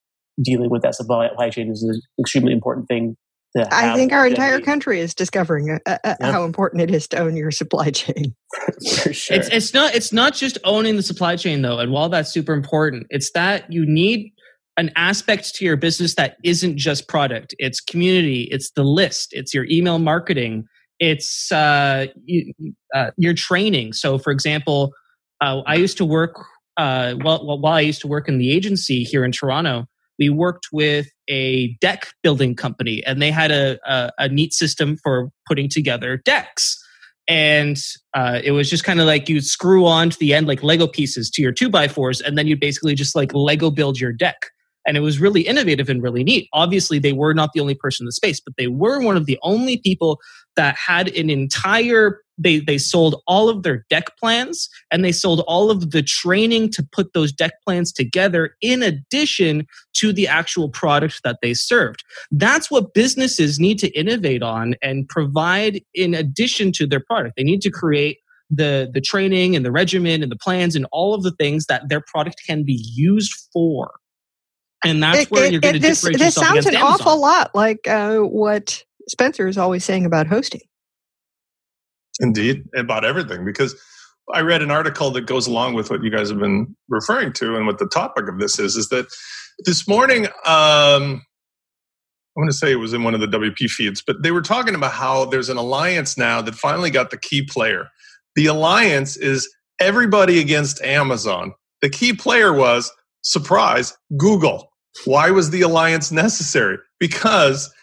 [0.44, 3.16] dealing with that supply chain is an extremely important thing
[3.56, 6.32] to I think our entire country is discovering uh, uh, Yeah.
[6.32, 8.34] how important it is to own your supply chain.
[9.04, 9.38] for sure.
[9.38, 12.54] It's it's not it's not just owning the supply chain though, and while that's super
[12.54, 14.32] important, it's that you need
[14.78, 17.54] an aspect to your business that isn't just product.
[17.60, 18.48] It's community.
[18.52, 19.30] It's the list.
[19.32, 20.64] It's your email marketing.
[21.02, 22.54] It's uh, you,
[22.96, 23.94] uh, your training.
[23.94, 24.94] So, for example,
[25.42, 26.36] uh, I used to work
[26.78, 29.88] uh, while, while I used to work in the agency here in Toronto.
[30.20, 34.98] We worked with a deck building company, and they had a, a, a neat system
[35.04, 36.78] for putting together decks
[37.28, 37.78] and
[38.14, 40.88] uh, it was just kind of like you'd screw on to the end like lego
[40.88, 44.12] pieces to your two by fours and then you'd basically just like lego build your
[44.12, 44.48] deck
[44.86, 46.48] and it was really innovative and really neat.
[46.54, 49.26] Obviously they were not the only person in the space but they were one of
[49.26, 50.20] the only people
[50.56, 55.41] that had an entire they they sold all of their deck plans and they sold
[55.41, 60.70] all of the training to put those deck plans together in addition to the actual
[60.70, 62.04] product that they served.
[62.32, 67.36] That's what businesses need to innovate on and provide in addition to their product.
[67.38, 71.13] They need to create the the training and the regimen and the plans and all
[71.13, 73.91] of the things that their product can be used for
[74.86, 76.76] and that's It- where it- you're going to it- this, differentiate this yourself sounds an
[76.76, 76.91] Amazon.
[76.94, 80.62] awful lot like uh, what Spencer is always saying about hosting.
[82.20, 83.46] Indeed, about everything.
[83.46, 83.76] Because
[84.34, 87.56] I read an article that goes along with what you guys have been referring to,
[87.56, 89.08] and what the topic of this is, is that
[89.65, 91.24] this morning, um,
[92.36, 94.41] I want to say it was in one of the WP feeds, but they were
[94.41, 97.88] talking about how there's an alliance now that finally got the key player.
[98.36, 101.54] The alliance is everybody against Amazon.
[101.82, 102.91] The key player was,
[103.24, 104.71] surprise, Google.
[105.06, 106.77] Why was the alliance necessary?
[106.99, 107.73] Because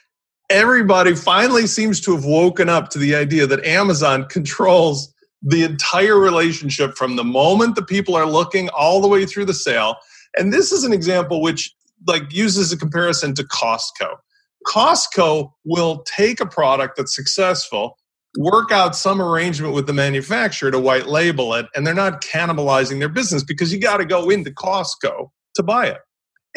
[0.51, 6.19] everybody finally seems to have woken up to the idea that Amazon controls the entire
[6.19, 9.97] relationship from the moment the people are looking all the way through the sale.
[10.37, 11.75] And this is an example which
[12.07, 14.17] like uses a comparison to Costco.
[14.67, 17.97] Costco will take a product that's successful,
[18.39, 22.99] work out some arrangement with the manufacturer to white label it, and they're not cannibalizing
[22.99, 25.99] their business because you got to go into Costco to buy it.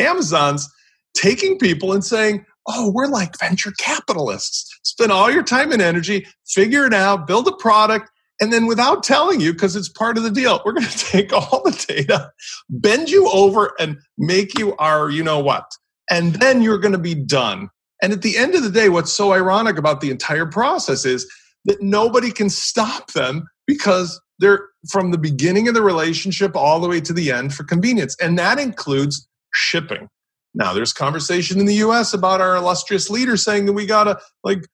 [0.01, 0.69] Amazon's
[1.15, 4.79] taking people and saying, oh, we're like venture capitalists.
[4.83, 8.09] Spend all your time and energy, figure it out, build a product,
[8.41, 11.31] and then without telling you, because it's part of the deal, we're going to take
[11.31, 12.31] all the data,
[12.69, 15.65] bend you over, and make you our you know what.
[16.09, 17.69] And then you're going to be done.
[18.01, 21.31] And at the end of the day, what's so ironic about the entire process is
[21.65, 26.89] that nobody can stop them because they're from the beginning of the relationship all the
[26.89, 28.17] way to the end for convenience.
[28.19, 30.07] And that includes shipping.
[30.53, 34.19] Now, there's conversation in the US about our illustrious leader saying that we got to
[34.43, 34.65] like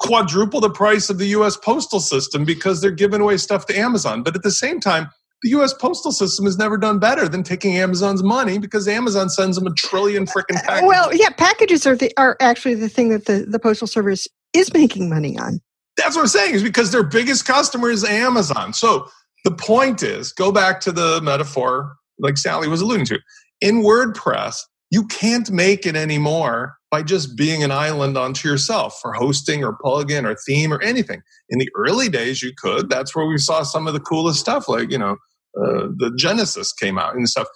[0.00, 4.22] quadruple the price of the US postal system because they're giving away stuff to Amazon.
[4.22, 5.10] But at the same time,
[5.42, 9.58] the US postal system has never done better than taking Amazon's money because Amazon sends
[9.58, 10.88] them a trillion freaking uh, packages.
[10.88, 14.72] Well, yeah, packages are the, are actually the thing that the, the postal service is
[14.72, 15.60] making money on.
[15.98, 18.72] That's what I'm saying is because their biggest customer is Amazon.
[18.72, 19.08] So
[19.44, 23.18] the point is, go back to the metaphor like Sally was alluding to.
[23.60, 29.12] In WordPress, you can't make it anymore by just being an island unto yourself for
[29.12, 31.20] hosting or plugin or theme or anything.
[31.48, 32.88] In the early days, you could.
[32.88, 35.16] That's where we saw some of the coolest stuff, like, you know,
[35.58, 37.48] uh, the Genesis came out and stuff.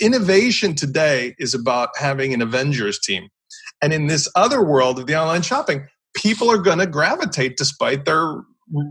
[0.00, 3.28] Innovation today is about having an Avengers team.
[3.80, 5.86] And in this other world of the online shopping,
[6.16, 8.42] people are going to gravitate despite their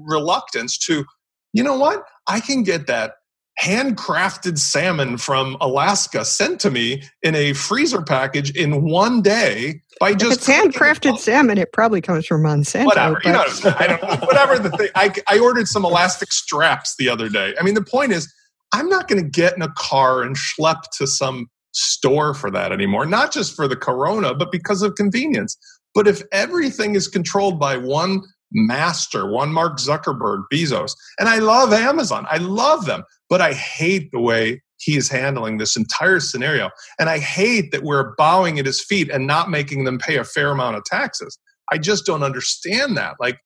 [0.08, 1.06] reluctance to,
[1.52, 2.04] you know what?
[2.28, 3.14] I can get that
[3.62, 10.14] handcrafted salmon from Alaska sent to me in a freezer package in one day by
[10.14, 10.50] just.
[10.50, 12.86] If it's handcrafted salmon, it probably comes from Monsanto.
[12.86, 13.46] Whatever, you know,
[13.78, 14.90] I don't whatever the thing.
[14.96, 17.54] I, I ordered some elastic straps the other day.
[17.60, 18.34] I mean, the point is,
[18.74, 22.72] I'm not going to get in a car and schlep to some store for that
[22.72, 23.06] anymore.
[23.06, 25.58] Not just for the corona, but because of convenience.
[25.94, 31.74] But if everything is controlled by one master, one Mark Zuckerberg, Bezos, and I love
[31.74, 36.70] Amazon, I love them, but I hate the way he is handling this entire scenario.
[37.00, 40.24] And I hate that we're bowing at his feet and not making them pay a
[40.24, 41.38] fair amount of taxes.
[41.72, 43.16] I just don't understand that.
[43.20, 43.38] Like,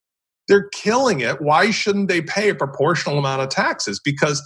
[0.48, 1.42] they're killing it.
[1.42, 4.00] Why shouldn't they pay a proportional amount of taxes?
[4.04, 4.42] Because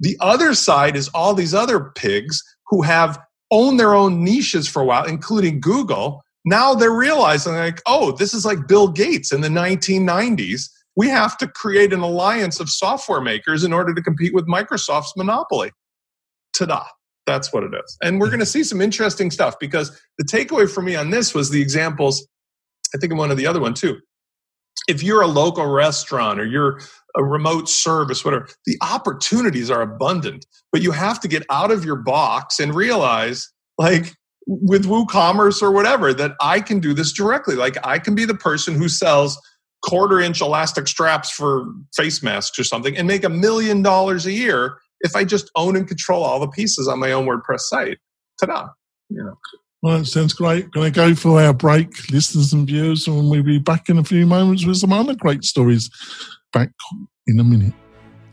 [0.00, 3.18] the other side is all these other pigs who have
[3.50, 6.22] owned their own niches for a while, including Google.
[6.44, 11.36] Now they're realizing, like, oh, this is like Bill Gates in the 1990s we have
[11.38, 15.72] to create an alliance of software makers in order to compete with Microsoft's monopoly.
[16.56, 16.84] Ta da.
[17.26, 17.96] That's what it is.
[18.02, 21.34] And we're going to see some interesting stuff because the takeaway for me on this
[21.34, 22.26] was the examples.
[22.94, 23.98] I think in one of the other one too.
[24.86, 26.80] If you're a local restaurant or you're
[27.16, 31.84] a remote service, whatever, the opportunities are abundant, but you have to get out of
[31.84, 34.12] your box and realize, like
[34.46, 37.54] with WooCommerce or whatever, that I can do this directly.
[37.54, 39.40] Like I can be the person who sells
[39.82, 44.32] quarter inch elastic straps for face masks or something and make a million dollars a
[44.32, 47.98] year if I just own and control all the pieces on my own WordPress site.
[48.40, 48.68] Ta-da!
[49.10, 49.38] You know.
[49.82, 50.70] Well, sounds great.
[50.70, 54.04] Going to go for our break, listeners and viewers, and we'll be back in a
[54.04, 55.90] few moments with some other great stories.
[56.54, 56.70] Back
[57.26, 57.74] in a minute.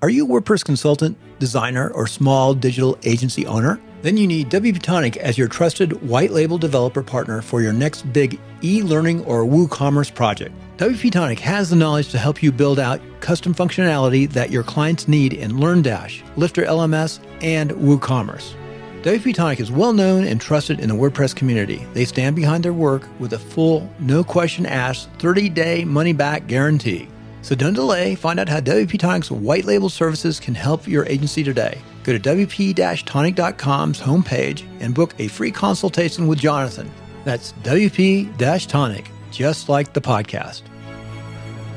[0.03, 3.79] Are you a WordPress consultant, designer, or small digital agency owner?
[4.01, 8.11] Then you need WP Tonic as your trusted white label developer partner for your next
[8.11, 10.55] big e learning or WooCommerce project.
[10.77, 15.07] WP Tonic has the knowledge to help you build out custom functionality that your clients
[15.07, 18.55] need in LearnDash, Lifter LMS, and WooCommerce.
[19.03, 21.85] WP Tonic is well known and trusted in the WordPress community.
[21.93, 26.47] They stand behind their work with a full, no question asked 30 day money back
[26.47, 27.07] guarantee.
[27.41, 28.15] So don't delay.
[28.15, 31.79] Find out how WP Tonic's white label services can help your agency today.
[32.03, 36.91] Go to WP-Tonic.com's homepage and book a free consultation with Jonathan.
[37.25, 40.63] That's WP-Tonic, just like the podcast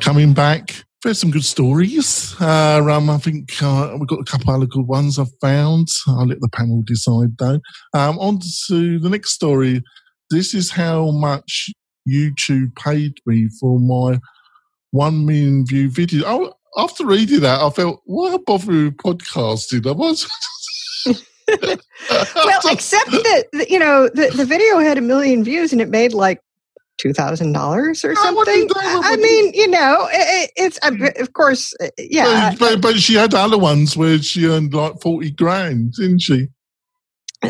[0.05, 0.85] coming back.
[1.03, 2.35] There's some good stories.
[2.39, 5.89] Uh, um, I think uh, we've got a couple other good ones I've found.
[6.07, 7.59] I'll let the panel decide though.
[7.95, 9.83] Um, on to the next story.
[10.31, 11.71] This is how much
[12.07, 14.19] YouTube paid me for my
[14.95, 16.25] one million view video.
[16.25, 19.87] Oh, after reading that, I felt, why bother with podcasting?
[19.87, 20.31] I was.
[21.07, 26.15] well, except that you know the, the video had a million views and it made
[26.15, 26.41] like
[26.99, 28.69] two thousand dollars or something.
[28.77, 30.79] I mean, you know, it, it's
[31.21, 32.51] of course, uh, yeah.
[32.51, 36.47] But, but, but, she had other ones where she earned like forty grand, didn't she?
[37.43, 37.49] Uh,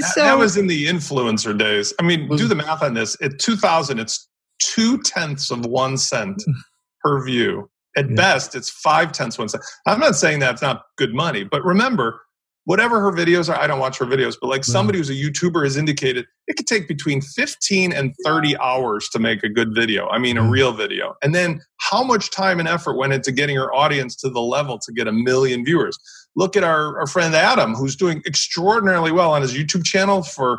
[0.00, 1.92] so, that, was in the influencer days.
[2.00, 3.16] I mean, do the math on this.
[3.22, 4.26] At two thousand, it's
[4.58, 6.42] two tenths of one cent
[7.06, 7.70] per view.
[7.96, 8.16] At yeah.
[8.16, 9.64] best, it's five tenths one cent.
[9.86, 12.20] I'm not saying that's not good money, but remember,
[12.66, 15.64] whatever her videos are, I don't watch her videos, but like somebody who's a YouTuber
[15.64, 20.08] has indicated, it could take between 15 and 30 hours to make a good video.
[20.08, 20.50] I mean, a mm.
[20.50, 21.14] real video.
[21.22, 24.78] And then how much time and effort went into getting her audience to the level
[24.80, 25.96] to get a million viewers?
[26.34, 30.58] Look at our, our friend Adam, who's doing extraordinarily well on his YouTube channel for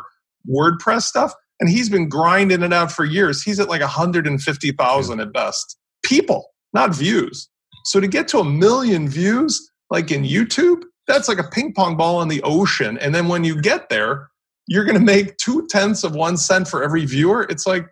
[0.50, 1.34] WordPress stuff.
[1.60, 3.42] And he's been grinding it out for years.
[3.42, 5.77] He's at like 150,000 at best.
[6.04, 7.48] People, not views.
[7.84, 11.96] So to get to a million views, like in YouTube, that's like a ping pong
[11.96, 12.98] ball in the ocean.
[12.98, 14.28] And then when you get there,
[14.66, 17.46] you're going to make two tenths of one cent for every viewer.
[17.48, 17.86] It's like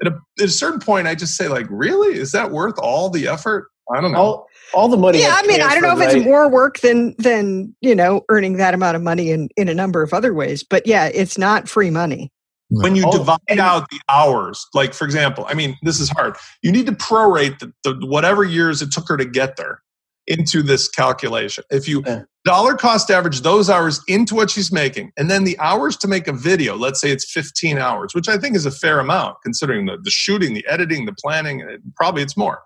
[0.00, 3.10] at a, at a, certain point, I just say, like, really, is that worth all
[3.10, 3.68] the effort?
[3.94, 4.18] I don't know.
[4.18, 5.20] All, all the money.
[5.20, 8.22] Yeah, I mean, I don't know if transferred, it's more work than than you know
[8.30, 10.62] earning that amount of money in in a number of other ways.
[10.62, 12.32] But yeah, it's not free money.
[12.80, 16.08] When you Oh, divide and- out the hours, like for example, I mean, this is
[16.08, 16.36] hard.
[16.62, 19.82] You need to prorate the, the whatever years it took her to get there
[20.26, 21.64] into this calculation.
[21.70, 22.22] If you Yeah.
[22.44, 26.28] dollar cost average those hours into what she's making, and then the hours to make
[26.28, 29.86] a video, let's say it's 15 hours, which I think is a fair amount considering
[29.86, 32.62] the, the shooting, the editing, the planning, it- probably it's more.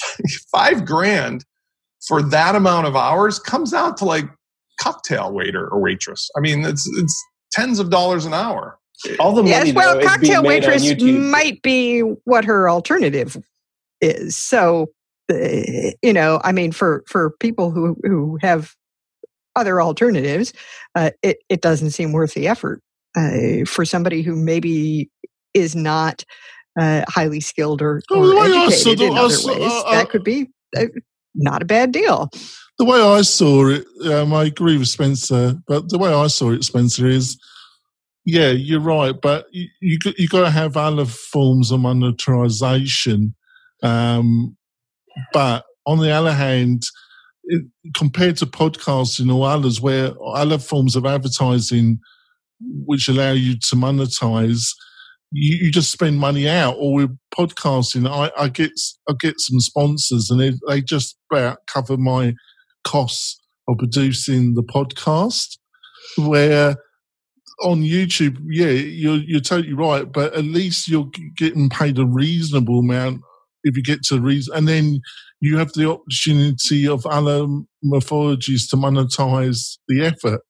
[0.52, 1.44] Five grand
[2.08, 4.24] for that amount of hours comes out to like
[4.80, 6.28] cocktail waiter or waitress.
[6.36, 8.78] I mean, it's it's tens of dollars an hour.
[9.18, 9.50] All the money.
[9.50, 11.30] Yes, well, though, is cocktail being made on waitress YouTube.
[11.30, 13.36] might be what her alternative
[14.00, 14.36] is.
[14.36, 14.90] So,
[15.32, 15.36] uh,
[16.02, 18.74] you know, I mean, for for people who who have
[19.56, 20.52] other alternatives,
[20.94, 22.82] uh, it it doesn't seem worth the effort
[23.16, 25.10] uh, for somebody who maybe
[25.54, 26.24] is not
[26.78, 29.70] uh, highly skilled or, or the educated saw in other saw- ways.
[29.70, 30.86] uh, that could be uh,
[31.34, 32.30] not a bad deal.
[32.78, 36.50] the way I saw it, um, I agree with Spencer, but the way I saw
[36.50, 37.38] it, Spencer, is
[38.24, 43.34] yeah, you're right, but you you, got- you got to have other forms of monetization.
[43.82, 44.56] Um,
[45.32, 46.84] but on the other hand,
[47.44, 47.64] it,
[47.96, 52.00] compared to podcasting or others, where other forms of advertising
[52.86, 54.68] which allow you to monetize,
[55.32, 56.76] you, you just spend money out.
[56.78, 58.72] Or with podcasting, I, I get
[59.08, 62.34] I get some sponsors, and they, they just about cover my
[62.84, 65.58] costs of producing the podcast.
[66.18, 66.76] Where
[67.62, 72.80] on YouTube, yeah, you're you're totally right, but at least you're getting paid a reasonable
[72.80, 73.22] amount
[73.62, 75.00] if you get to reason, and then
[75.40, 77.46] you have the opportunity of other
[77.82, 80.40] mythologies to monetize the effort.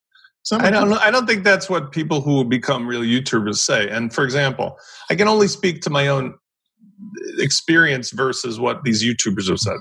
[0.52, 0.92] I don't.
[0.92, 3.88] I don't think that's what people who become real YouTubers say.
[3.88, 4.76] And for example,
[5.10, 9.76] I can only speak to my own uh, experience versus what these YouTubers have said.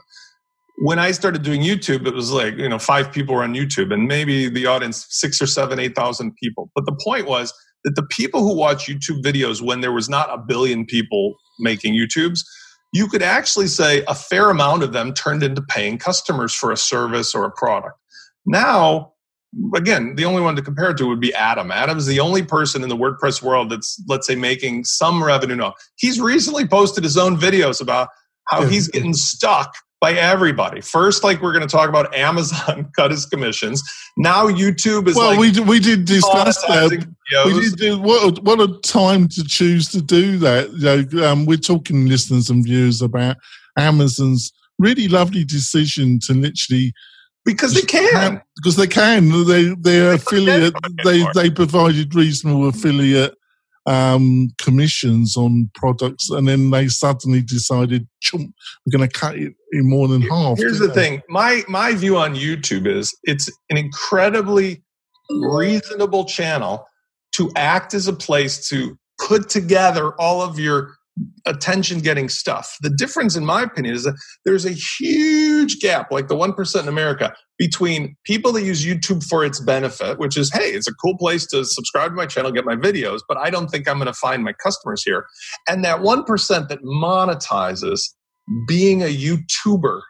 [0.78, 3.94] When I started doing YouTube, it was like, you know, five people were on YouTube
[3.94, 6.72] and maybe the audience, six or seven, 8,000 people.
[6.76, 10.30] But the point was that the people who watch YouTube videos when there was not
[10.34, 12.40] a billion people making YouTubes,
[12.92, 16.78] you could actually say a fair amount of them turned into paying customers for a
[16.78, 17.96] service or a product.
[18.46, 19.14] Now,
[19.76, 21.72] again, the only one to compare it to would be Adam.
[21.72, 25.74] Adam's the only person in the WordPress world that's, let's say, making some revenue now.
[25.98, 28.10] He's recently posted his own videos about
[28.50, 28.70] how Yeah.
[28.70, 30.82] he's getting stuck by everybody.
[30.82, 33.82] First, like we're going to talk about Amazon cut his commissions.
[34.18, 36.90] Now YouTube is well, like we did, we did discuss that.
[37.46, 40.74] We did do, what, a, what a time to choose to do that.
[40.74, 43.38] You know, um, we're talking listeners and viewers about
[43.78, 46.92] Amazon's really lovely decision to literally
[47.46, 48.42] because they can.
[48.58, 50.74] because they can they they're affiliate
[51.06, 53.36] they they provided reasonable affiliate
[53.86, 58.54] um, commissions on products, and then they suddenly decided, "Chump,
[58.86, 60.58] we're going to cut it in more than half.
[60.58, 60.94] Here's the they?
[60.94, 61.22] thing.
[61.30, 64.84] My my view on YouTube is it's an incredibly
[65.30, 66.86] reasonable channel
[67.34, 70.96] to act as a place to put together all of your
[71.46, 72.76] attention getting stuff.
[72.82, 76.88] The difference in my opinion is that there's a huge gap like the 1% in
[76.88, 81.18] America between people that use YouTube for its benefit, which is hey, it's a cool
[81.18, 84.08] place to subscribe to my channel, get my videos, but I don't think I'm going
[84.08, 85.26] to find my customers here.
[85.68, 88.02] And that 1% that monetizes
[88.68, 90.02] being a YouTuber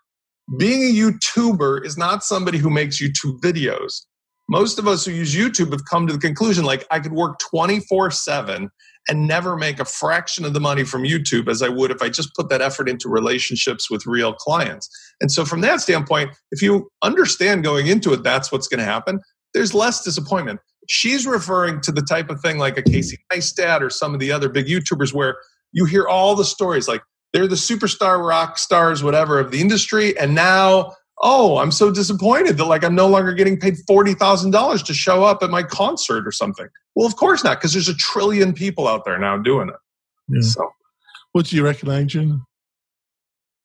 [0.58, 4.02] being a YouTuber is not somebody who makes YouTube videos.
[4.50, 7.40] Most of us who use YouTube have come to the conclusion like I could work
[7.52, 8.70] 24 7
[9.10, 12.10] and never make a fraction of the money from YouTube as I would if I
[12.10, 14.90] just put that effort into relationships with real clients.
[15.22, 18.86] And so, from that standpoint, if you understand going into it, that's what's going to
[18.86, 19.20] happen,
[19.54, 20.60] there's less disappointment.
[20.90, 24.32] She's referring to the type of thing like a Casey Neistat or some of the
[24.32, 25.38] other big YouTubers where
[25.72, 30.18] you hear all the stories like, they're the superstar rock stars whatever of the industry
[30.20, 34.94] and now oh i'm so disappointed that like i'm no longer getting paid $40000 to
[34.94, 38.54] show up at my concert or something well of course not because there's a trillion
[38.54, 39.76] people out there now doing it
[40.30, 40.42] Yeah.
[40.42, 40.70] so
[41.32, 42.42] What do you recommend, Adrian?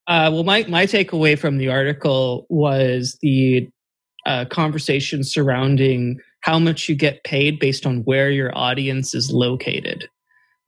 [0.07, 3.69] Uh, well, my, my takeaway from the article was the
[4.25, 10.09] uh, conversation surrounding how much you get paid based on where your audience is located.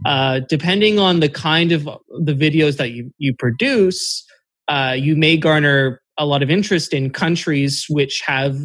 [0.04, 1.84] Uh, depending on the kind of
[2.20, 4.26] the videos that you, you produce,
[4.68, 8.56] uh, you may garner a lot of interest in countries which have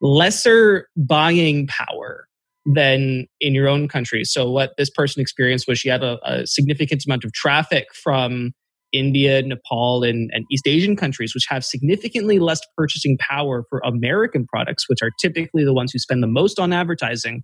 [0.00, 2.26] lesser buying power
[2.64, 4.24] than in your own country.
[4.24, 8.52] So, what this person experienced was she had a, a significant amount of traffic from
[8.92, 14.46] India, Nepal, and, and East Asian countries, which have significantly less purchasing power for American
[14.46, 17.42] products, which are typically the ones who spend the most on advertising.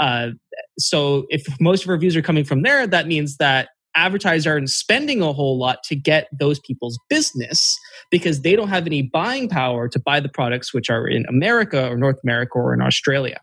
[0.00, 0.28] Uh,
[0.78, 4.70] so, if most of our views are coming from there, that means that advertisers aren't
[4.70, 7.78] spending a whole lot to get those people's business
[8.10, 11.88] because they don't have any buying power to buy the products which are in America
[11.90, 13.40] or North America or in Australia.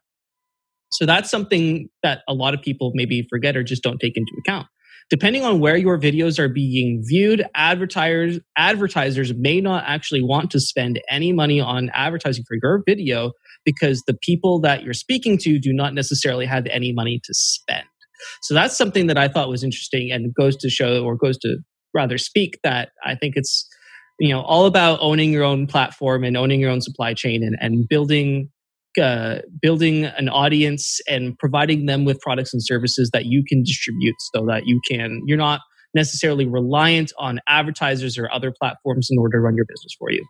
[0.92, 4.32] So that's something that a lot of people maybe forget or just don't take into
[4.46, 4.68] account.
[5.10, 10.60] Depending on where your videos are being viewed, advertisers advertisers may not actually want to
[10.60, 13.32] spend any money on advertising for your video
[13.66, 17.84] because the people that you're speaking to do not necessarily have any money to spend.
[18.42, 21.58] So that's something that I thought was interesting and goes to show or goes to
[21.94, 23.68] rather speak that I think it's
[24.20, 27.56] you know all about owning your own platform and owning your own supply chain and,
[27.60, 28.50] and building
[29.02, 34.16] uh, building an audience and providing them with products and services that you can distribute
[34.34, 35.62] so that you can you're not
[35.96, 40.24] necessarily reliant on advertisers or other platforms in order to run your business for you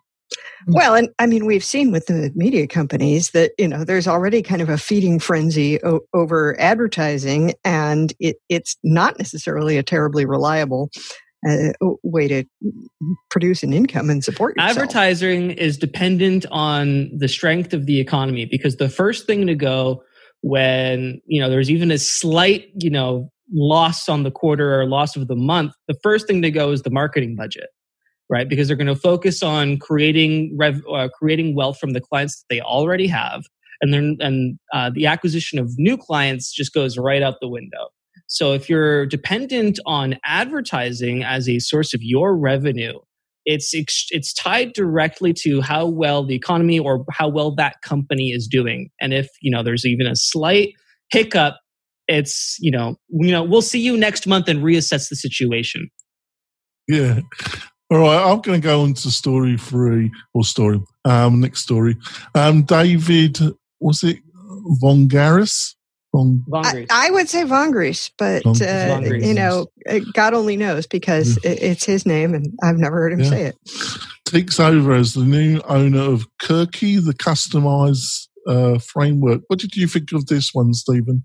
[0.68, 4.42] well and i mean we've seen with the media companies that you know there's already
[4.42, 10.24] kind of a feeding frenzy o- over advertising and it, it's not necessarily a terribly
[10.24, 10.90] reliable
[11.48, 11.72] uh,
[12.02, 12.44] way to
[13.30, 14.78] produce an income and support yourself.
[14.78, 20.02] Advertising is dependent on the strength of the economy because the first thing to go
[20.40, 25.16] when you know there's even a slight you know loss on the quarter or loss
[25.16, 27.68] of the month, the first thing to go is the marketing budget,
[28.30, 28.48] right?
[28.48, 32.54] Because they're going to focus on creating rev, uh, creating wealth from the clients that
[32.54, 33.44] they already have,
[33.80, 37.88] and then and uh, the acquisition of new clients just goes right out the window.
[38.26, 42.98] So if you're dependent on advertising as a source of your revenue,
[43.44, 48.48] it's it's tied directly to how well the economy or how well that company is
[48.48, 48.88] doing.
[49.00, 50.72] And if, you know, there's even a slight
[51.10, 51.56] hiccup,
[52.08, 55.90] it's, you know, you know, we'll see you next month and reassess the situation.
[56.88, 57.20] Yeah.
[57.90, 60.80] All right, I'm going to go on to story three or story.
[61.04, 61.96] Um, next story.
[62.34, 63.38] Um, David,
[63.78, 64.18] was it
[64.80, 65.74] Von Garis?
[66.14, 70.86] Von, I, I, would say Von Vongries, but uh, you know, uh, God only knows
[70.86, 71.50] because yeah.
[71.50, 73.28] it's his name, and I've never heard him yeah.
[73.28, 73.56] say it.
[74.24, 79.42] Takes over as the new owner of Kirki, the customized uh, framework.
[79.48, 81.24] What did you think of this one, Stephen?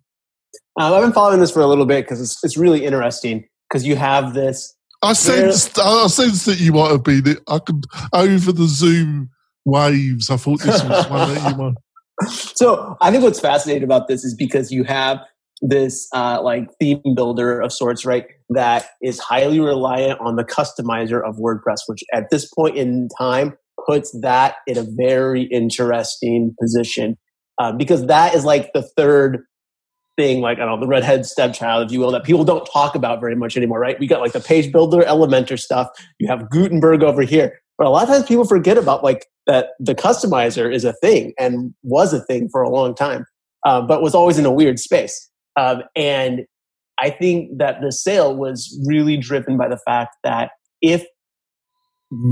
[0.79, 3.85] Um, I've been following this for a little bit because it's, it's really interesting because
[3.85, 4.75] you have this.
[5.01, 7.39] I sensed, I sensed that you might have been it.
[7.47, 9.29] I could over the Zoom
[9.65, 10.29] waves.
[10.29, 11.75] I thought this was one that you might
[12.27, 15.19] so I think what's fascinating about this is because you have
[15.61, 18.25] this uh, like theme builder of sorts, right?
[18.49, 23.57] That is highly reliant on the customizer of WordPress, which at this point in time
[23.87, 27.17] puts that in a very interesting position
[27.57, 29.43] uh, because that is like the third
[30.19, 32.93] thing, like I don't know, the redhead stepchild, if you will, that people don't talk
[32.93, 33.97] about very much anymore, right?
[33.97, 35.87] We got like the page builder, Elementor stuff.
[36.19, 37.57] You have Gutenberg over here.
[37.77, 41.33] But a lot of times people forget about like that the customizer is a thing
[41.39, 43.25] and was a thing for a long time,
[43.65, 45.29] um, but was always in a weird space.
[45.55, 46.41] Um, and
[46.99, 50.51] I think that the sale was really driven by the fact that
[50.81, 51.05] if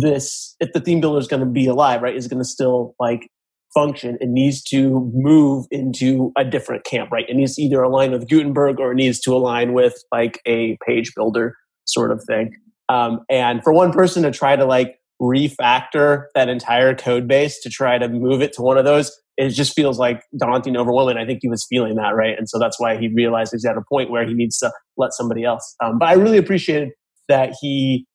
[0.02, 2.94] this, if the theme builder is going to be alive, right, is going to still
[3.00, 3.30] like
[3.74, 7.26] function, it needs to move into a different camp, right?
[7.28, 10.78] It needs to either align with Gutenberg or it needs to align with like a
[10.86, 11.56] page builder
[11.86, 12.54] sort of thing.
[12.90, 17.70] Um, and for one person to try to like refactor that entire code base to
[17.70, 21.26] try to move it to one of those it just feels like daunting overwhelming i
[21.26, 23.82] think he was feeling that right and so that's why he realized he's at a
[23.92, 26.90] point where he needs to let somebody else um, but i really appreciated
[27.28, 28.06] that he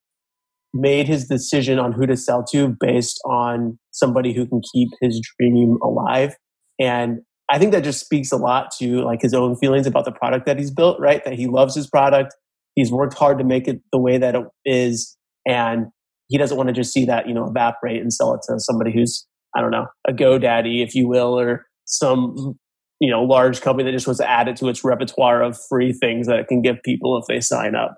[0.73, 5.21] made his decision on who to sell to based on somebody who can keep his
[5.39, 6.35] dream alive.
[6.79, 7.19] And
[7.51, 10.45] i think that just speaks a lot to like his own feelings about the product
[10.45, 11.23] that he's built right?
[11.25, 12.33] That he loves his product.
[12.75, 15.15] He's worked hard to make it the way that it is.
[15.45, 15.87] And
[16.29, 18.91] he doesn't want to just see that you know evaporate and sell it to somebody
[18.91, 22.57] who's I don't know a GoDaddy, if you will, or some
[22.99, 25.93] you know large company that just wants to add it to its repertoire of free
[25.93, 27.97] things that it can give people if they sign up.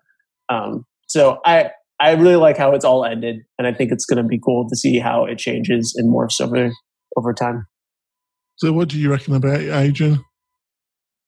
[0.49, 4.21] Um, so I I really like how it's all ended, and I think it's going
[4.21, 6.71] to be cool to see how it changes and morphs over
[7.17, 7.67] over time.
[8.57, 10.23] So, what do you reckon about it, Adrian?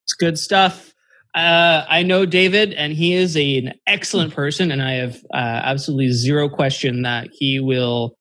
[0.05, 0.93] It's good stuff.
[1.36, 5.38] Uh, I know David, and he is a, an excellent person, and I have uh,
[5.38, 8.18] absolutely zero question that he will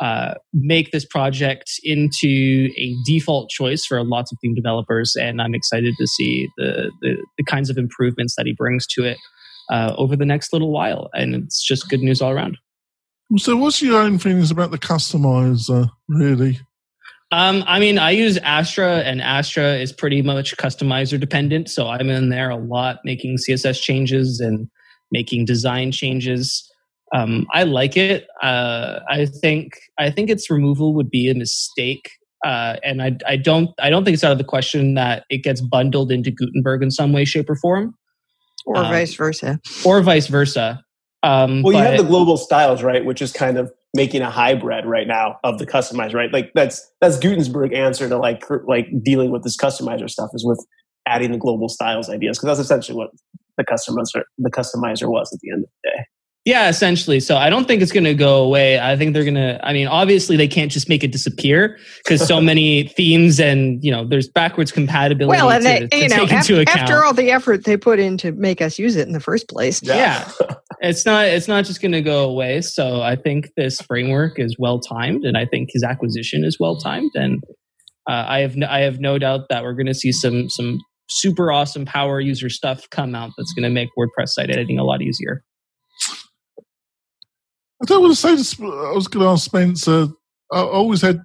[0.00, 5.16] uh, make this project into a default choice for lots of theme developers.
[5.16, 9.04] And I'm excited to see the the, the kinds of improvements that he brings to
[9.04, 9.18] it
[9.70, 11.10] uh, over the next little while.
[11.14, 12.58] And it's just good news all around.
[13.36, 16.60] So, what's your own feelings about the customizer, really?
[17.30, 21.68] Um, I mean, I use Astra, and Astra is pretty much customizer dependent.
[21.68, 24.68] So I'm in there a lot, making CSS changes and
[25.12, 26.66] making design changes.
[27.14, 28.26] Um, I like it.
[28.42, 32.10] Uh, I think I think its removal would be a mistake,
[32.46, 35.38] uh, and I, I don't I don't think it's out of the question that it
[35.38, 37.94] gets bundled into Gutenberg in some way, shape, or form.
[38.66, 39.60] Or Um, vice versa.
[39.84, 40.82] or vice versa.
[41.22, 44.84] Um, Well, you have the global styles, right, which is kind of making a hybrid
[44.84, 46.32] right now of the customized, right?
[46.32, 50.64] Like that's that's Gutenberg answer to like like dealing with this customizer stuff is with
[51.06, 53.10] adding the global styles ideas because that's essentially what
[53.56, 56.04] the customizer the customizer was at the end of the day.
[56.48, 57.20] Yeah, essentially.
[57.20, 58.80] So I don't think it's going to go away.
[58.80, 59.60] I think they're going to.
[59.62, 63.90] I mean, obviously they can't just make it disappear because so many themes and you
[63.90, 66.68] know there's backwards compatibility Well, and to, they, to you know, take af- account.
[66.80, 69.46] after all the effort they put in to make us use it in the first
[69.50, 69.82] place.
[69.82, 70.26] Yeah.
[70.80, 72.62] it's not it's not just going to go away.
[72.62, 76.78] So I think this framework is well timed, and I think his acquisition is well
[76.78, 77.44] timed, and
[78.08, 80.78] uh, I have no, I have no doubt that we're going to see some some
[81.10, 84.84] super awesome power user stuff come out that's going to make WordPress site editing a
[84.84, 85.42] lot easier.
[87.82, 88.58] I don't want to say this.
[88.60, 90.08] I was going to ask Spencer.
[90.52, 91.20] I always had,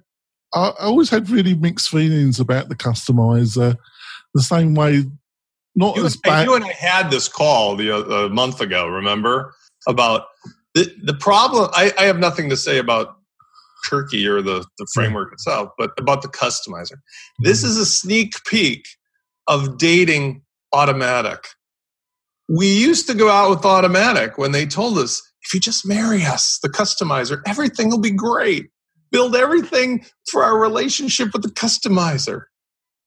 [0.54, 3.76] I always had really mixed feelings about the customizer.
[4.34, 5.04] The same way,
[5.74, 6.46] not You, as and- bad.
[6.46, 8.86] you and I had this call the uh, a month ago.
[8.88, 9.54] Remember
[9.88, 10.26] about
[10.74, 11.70] the the problem?
[11.72, 13.16] I, I have nothing to say about
[13.88, 16.92] Kirki or the the framework itself, but about the customizer.
[16.94, 17.44] Mm-hmm.
[17.44, 18.86] This is a sneak peek
[19.48, 20.42] of dating
[20.74, 21.44] Automattic.
[22.48, 26.24] We used to go out with Automattic when they told us if you just marry
[26.24, 28.70] us, the customizer, everything will be great.
[29.10, 32.44] Build everything for our relationship with the customizer.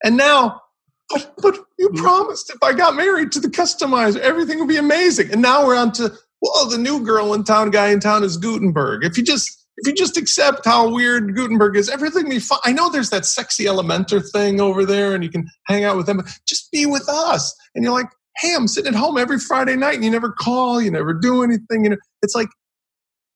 [0.03, 0.61] And now
[1.09, 2.03] but but you mm-hmm.
[2.03, 5.31] promised if I got married to the customizer, everything would be amazing.
[5.31, 8.37] And now we're on to well, the new girl in town, guy in town is
[8.37, 9.03] Gutenberg.
[9.03, 12.59] If you just if you just accept how weird Gutenberg is, everything will be fine.
[12.63, 16.07] I know there's that sexy Elementor thing over there, and you can hang out with
[16.07, 16.23] them.
[16.47, 17.55] Just be with us.
[17.75, 18.07] And you're like,
[18.37, 21.43] hey, I'm sitting at home every Friday night, and you never call, you never do
[21.43, 21.83] anything.
[21.83, 22.49] You know, it's like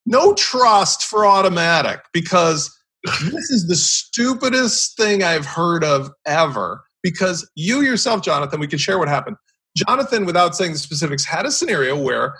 [0.04, 2.70] no trust for Automattic because
[3.04, 6.82] this is the stupidest thing I've heard of ever.
[7.02, 9.36] Because you yourself, Jonathan, we can share what happened.
[9.76, 12.34] Jonathan, without saying the specifics, had a scenario where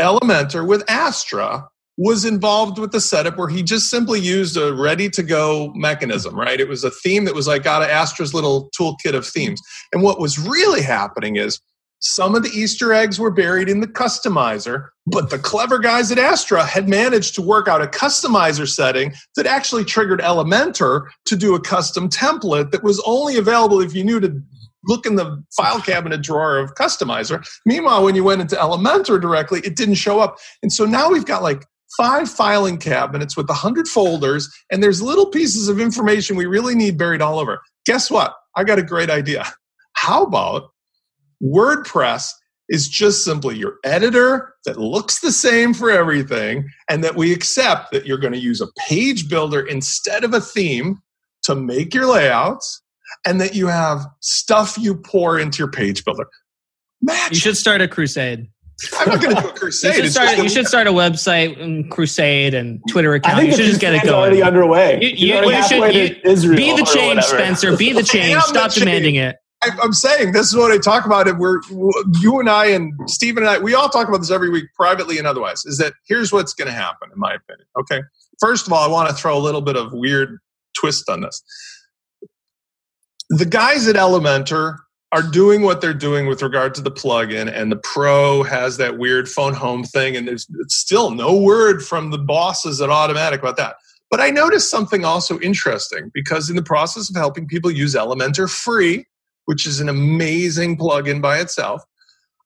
[0.00, 5.08] Elementor with Astra was involved with the setup where he just simply used a ready
[5.10, 6.58] to go mechanism, right?
[6.58, 9.60] It was a theme that was like out of Astra's little toolkit of themes.
[9.92, 11.60] And what was really happening is
[12.04, 16.18] some of the Easter eggs were buried in the customizer, but the clever guys at
[16.18, 21.54] Astra had managed to work out a customizer setting that actually triggered Elementor to do
[21.54, 24.38] a custom template that was only available if you knew to
[24.86, 27.42] look in the file cabinet drawer of customizer.
[27.64, 30.36] Meanwhile, when you went into Elementor directly, it didn't show up.
[30.62, 31.64] And so now we've got like
[31.96, 36.98] five filing cabinets with 100 folders, and there's little pieces of information we really need
[36.98, 37.62] buried all over.
[37.86, 38.34] Guess what?
[38.56, 39.46] I got a great idea.
[39.94, 40.73] How about
[41.44, 42.30] WordPress
[42.70, 47.92] is just simply your editor that looks the same for everything, and that we accept
[47.92, 50.98] that you're going to use a page builder instead of a theme
[51.42, 52.82] to make your layouts,
[53.26, 56.24] and that you have stuff you pour into your page builder.
[57.02, 57.32] Match.
[57.32, 58.48] You should start a crusade.
[58.98, 59.94] I'm not going to do a You crusade.
[59.96, 60.38] should start.
[60.38, 63.36] You should start a website, and crusade, and Twitter account.
[63.36, 63.48] I account.
[63.56, 64.14] think You should just get it going.
[64.14, 65.00] already underway.
[65.02, 65.82] You- He's you- already you should-
[66.32, 67.22] halfway Be the change.
[67.24, 67.76] Spencer.
[67.76, 68.32] Be the change.
[68.32, 68.74] am the Stop change.
[68.86, 69.36] demanding it.
[69.82, 71.28] I'm saying this is what I talk about.
[71.28, 71.60] It we're
[72.20, 73.58] you and I and Stephen and I.
[73.58, 75.64] We all talk about this every week, privately and otherwise.
[75.64, 77.66] Is that here's what's going to happen, in my opinion.
[77.78, 78.00] Okay,
[78.40, 80.38] first of all, I want to throw a little bit of weird
[80.78, 81.42] twist on this.
[83.30, 84.76] The guys at Elementor
[85.12, 88.98] are doing what they're doing with regard to the plugin, and the Pro has that
[88.98, 93.56] weird phone home thing, and there's still no word from the bosses at Automattic about
[93.56, 93.76] that.
[94.10, 98.50] But I noticed something also interesting because in the process of helping people use Elementor
[98.50, 99.06] free,
[99.46, 101.82] which is an amazing plugin by itself,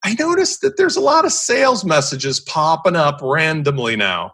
[0.05, 4.33] I noticed that there's a lot of sales messages popping up randomly now.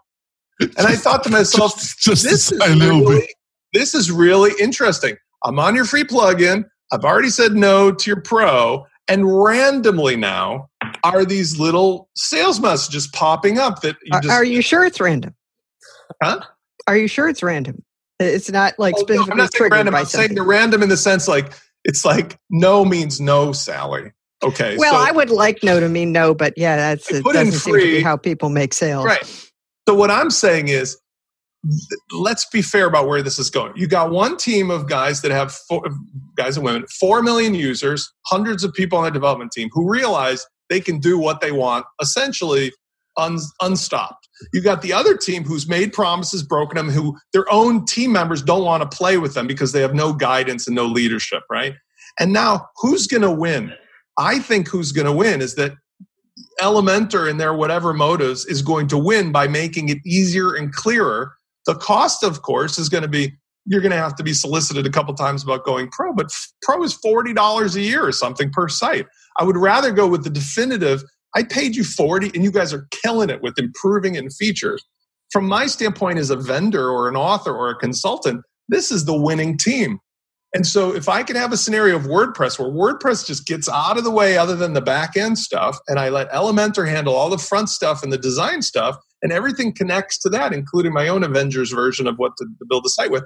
[0.59, 3.27] And I thought to myself, just, just this is really,
[3.73, 5.15] this is really interesting.
[5.43, 6.65] I'm on your free plugin.
[6.91, 10.69] I've already said no to your pro, and randomly now
[11.03, 14.99] are these little sales messages popping up that you Are, just are you sure it's
[14.99, 15.35] random?
[16.21, 16.41] Huh?
[16.87, 17.83] Are you sure it's random?
[18.19, 19.93] It's not like Oh, no, specifically I'm not saying triggered random.
[19.93, 20.35] by I'm saying something.
[20.35, 21.53] they're random in the sense like
[21.85, 24.11] it's like no means no, Sally.
[24.43, 24.75] Okay.
[24.77, 27.75] Well, so, I would like no to mean no, but yeah, that's it doesn't seem
[27.75, 29.05] to be how people make sales.
[29.05, 29.23] right.
[29.87, 30.97] So what I'm saying is,
[32.11, 33.73] let's be fair about where this is going.
[33.75, 35.83] You got one team of guys that have four,
[36.35, 40.45] guys and women, four million users, hundreds of people on their development team who realize
[40.69, 42.71] they can do what they want, essentially
[43.17, 44.24] un, unstopped.
[44.53, 48.41] You got the other team who's made promises, broken them, who their own team members
[48.41, 51.75] don't want to play with them because they have no guidance and no leadership, right?
[52.19, 53.73] And now, who's going to win?
[54.17, 55.73] I think who's going to win is that
[56.61, 61.33] Elementor and their whatever motives is going to win by making it easier and clearer.
[61.65, 63.33] The cost, of course, is going to be
[63.65, 66.27] you're going to have to be solicited a couple times about going pro, but
[66.61, 69.07] pro is $40 a year or something per site.
[69.39, 71.03] I would rather go with the definitive.
[71.35, 74.83] I paid you 40 and you guys are killing it with improving in features.
[75.31, 79.19] From my standpoint as a vendor or an author or a consultant, this is the
[79.19, 79.99] winning team.
[80.53, 83.97] And so if I can have a scenario of WordPress where WordPress just gets out
[83.97, 87.29] of the way other than the back end stuff, and I let Elementor handle all
[87.29, 91.23] the front stuff and the design stuff, and everything connects to that, including my own
[91.23, 93.25] Avengers version of what to, to build a site with,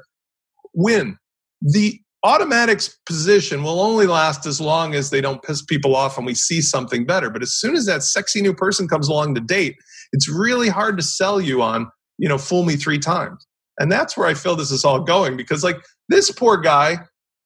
[0.73, 1.17] win.
[1.61, 6.25] The Automattic's position will only last as long as they don't piss people off and
[6.25, 7.29] we see something better.
[7.29, 9.77] But as soon as that sexy new person comes along to date,
[10.11, 13.45] it's really hard to sell you on, you know, fool me three times.
[13.79, 15.77] And that's where I feel this is all going because, like,
[16.09, 16.97] this poor guy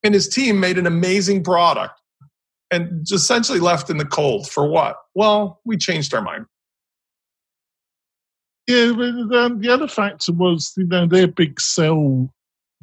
[0.03, 1.93] and his team made an amazing product
[2.71, 4.95] and essentially left in the cold for what?
[5.13, 6.45] Well, we changed our mind.
[8.67, 12.32] Yeah, um, the other factor was, you know, their big sell.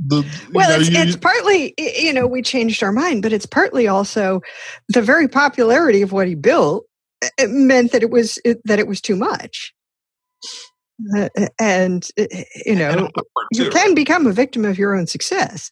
[0.06, 3.46] The, well, know, it's, you, it's partly, you know, we changed our mind, but it's
[3.46, 4.40] partly also
[4.88, 6.86] the very popularity of what he built
[7.40, 9.74] meant that it was that it was too much.
[11.16, 11.28] Uh,
[11.58, 12.24] and uh,
[12.66, 13.08] you know,
[13.52, 15.70] you can become a victim of your own success.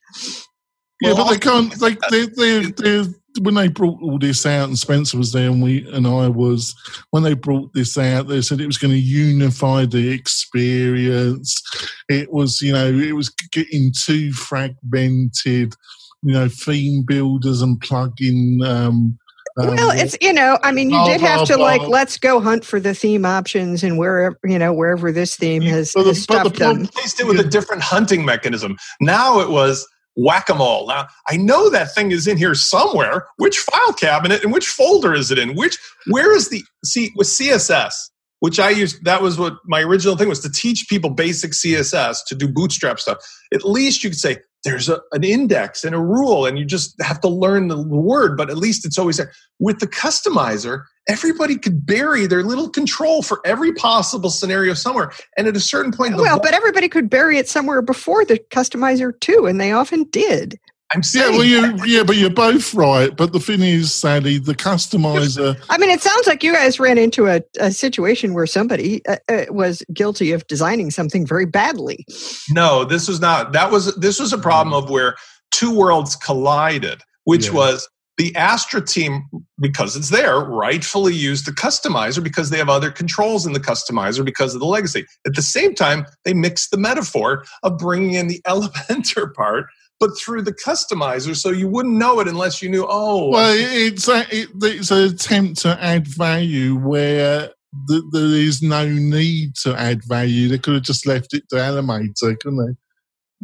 [1.00, 1.80] Yeah, well, but they can't.
[1.80, 3.04] Like they, they, they,
[3.40, 6.74] when they brought all this out, and Spencer was there, and we and I was.
[7.10, 11.62] When they brought this out, they said it was going to unify the experience.
[12.08, 15.74] It was, you know, it was getting too fragmented.
[16.22, 18.66] You know, theme builders and plugin.
[18.66, 19.18] Um,
[19.58, 22.64] um, well, it's you know, I mean, you did have to like let's go hunt
[22.64, 26.54] for the theme options and wherever you know wherever this theme has, but has stuffed
[26.54, 26.86] the, them.
[26.86, 28.76] Placed it with a different hunting mechanism.
[29.00, 29.86] Now it was
[30.18, 30.88] whack-a-mole.
[30.88, 33.26] Now, I know that thing is in here somewhere.
[33.36, 35.54] Which file cabinet and which folder is it in?
[35.54, 37.94] Which where is the see with CSS,
[38.40, 42.18] which I used that was what my original thing was to teach people basic CSS
[42.26, 43.18] to do bootstrap stuff.
[43.54, 47.00] At least you could say there's a, an index and a rule and you just
[47.00, 49.32] have to learn the word, but at least it's always there.
[49.58, 55.12] With the customizer, everybody could bury their little control for every possible scenario somewhere.
[55.36, 59.18] And at a certain point, well, but everybody could bury it somewhere before the customizer
[59.20, 60.58] too, and they often did.
[60.94, 63.14] I'm saying, yeah, well, you, yeah, but you're both right.
[63.14, 65.60] But the thing is, Sally, the customizer.
[65.68, 69.16] I mean, it sounds like you guys ran into a, a situation where somebody uh,
[69.28, 72.06] uh, was guilty of designing something very badly.
[72.50, 73.52] No, this was not.
[73.52, 75.16] That was this was a problem of where
[75.50, 77.54] two worlds collided, which yeah.
[77.54, 79.24] was the Astra team,
[79.60, 84.24] because it's there, rightfully used the customizer because they have other controls in the customizer
[84.24, 85.06] because of the legacy.
[85.24, 89.66] At the same time, they mix the metaphor of bringing in the Elementor part,
[90.00, 92.86] but through the customizer, so you wouldn't know it unless you knew.
[92.88, 97.50] Oh, well, it's a, it, it's an attempt to add value where
[97.86, 100.48] the, there is no need to add value.
[100.48, 102.76] They could have just left it to Elementor, couldn't they?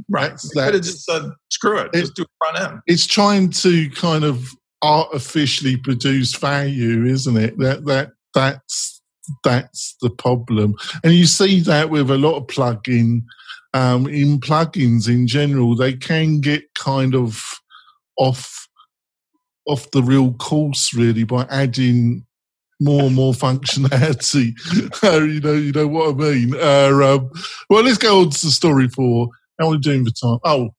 [0.09, 0.31] Right.
[0.31, 2.81] That's, they could have just said, screw it, it, just do front end.
[2.87, 4.49] It's trying to kind of
[4.83, 7.59] artificially produce value, isn't it?
[7.59, 9.01] That that that's
[9.43, 13.23] that's the problem, and you see that with a lot of plugin.
[13.75, 17.43] Um, in plugins in general, they can get kind of
[18.17, 18.69] off
[19.67, 22.25] off the real course really by adding
[22.81, 24.53] more and more functionality.
[25.03, 26.55] you know, you know what I mean.
[26.55, 27.31] Uh, um,
[27.69, 30.39] well, let's go on to the story for how are we doing for time.
[30.45, 30.71] Oh,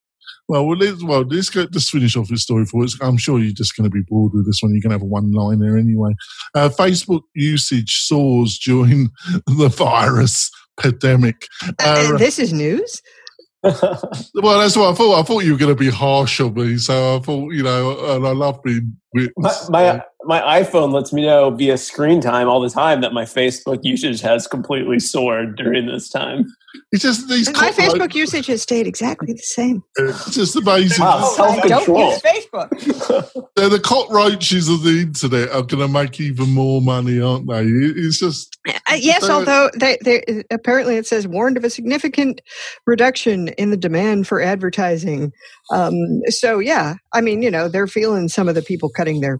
[0.48, 2.96] well, well, let's, well, let's go, just finish off this story for us.
[3.02, 4.74] I'm sure you're just going to be bored with this one.
[4.74, 6.14] You're going to have a one liner anyway.
[6.54, 9.10] Uh, Facebook usage soars during
[9.48, 11.48] the virus pandemic.
[11.64, 13.02] Uh, uh, this is news?
[13.64, 15.20] well, that's what I thought.
[15.20, 18.16] I thought you were going to be harsh on me, so I thought, you know,
[18.16, 18.96] and I love being.
[19.38, 23.24] My, my, my iPhone lets me know via screen time all the time that my
[23.24, 26.46] Facebook usage has completely soared during this time.
[26.92, 27.52] It's just these.
[27.54, 29.84] my Facebook usage has stayed exactly the same.
[29.98, 31.04] It's just amazing.
[31.04, 33.48] Wow, I don't use Facebook.
[33.56, 37.64] They're the cockroaches of the internet are going to make even more money, aren't they?
[37.64, 38.58] It's just.
[38.68, 42.42] Uh, yes, although they, they, apparently it says warned of a significant
[42.86, 45.32] reduction in the demand for advertising.
[45.72, 45.94] Um,
[46.28, 49.40] so yeah, I mean, you know, they're feeling some of the people cutting their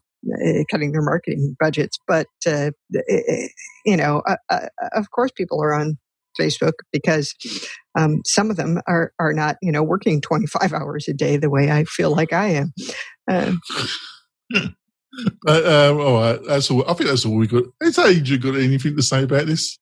[0.70, 2.72] cutting their marketing budgets, but uh,
[3.86, 5.98] you know, uh, uh, of course, people are on
[6.40, 7.34] Facebook because
[7.98, 11.50] um, some of them are are not you know working 25 hours a day the
[11.50, 12.74] way I feel like I am.
[13.30, 13.62] Um,
[15.44, 16.90] but, um, all right, that's all.
[16.90, 17.64] I think that's all we got.
[17.82, 19.78] Has Adrian got anything to say about this?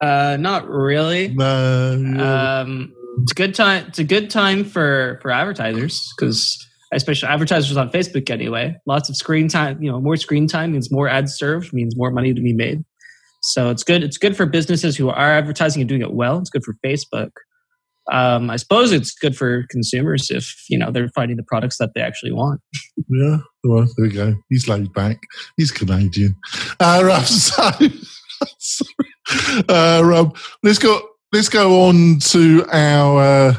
[0.00, 1.28] Uh, not really.
[1.28, 2.62] No.
[2.64, 3.86] Um, it's a good time.
[3.88, 8.76] It's a good time for for advertisers because especially advertisers on Facebook anyway.
[8.86, 9.82] Lots of screen time.
[9.82, 12.84] You know, more screen time means more ads served means more money to be made.
[13.42, 14.02] So it's good.
[14.02, 16.38] It's good for businesses who are advertising and doing it well.
[16.38, 17.30] It's good for Facebook.
[18.12, 21.90] um, I suppose it's good for consumers if you know they're finding the products that
[21.94, 22.60] they actually want.
[23.12, 24.36] Yeah, well, there we go.
[24.50, 25.18] He's laid back.
[25.56, 26.36] He's Canadian.
[26.78, 27.70] Uh, Rob, so,
[28.58, 29.64] sorry.
[29.68, 31.00] Uh, Rob, let's go.
[31.32, 33.54] Let's go on to our uh,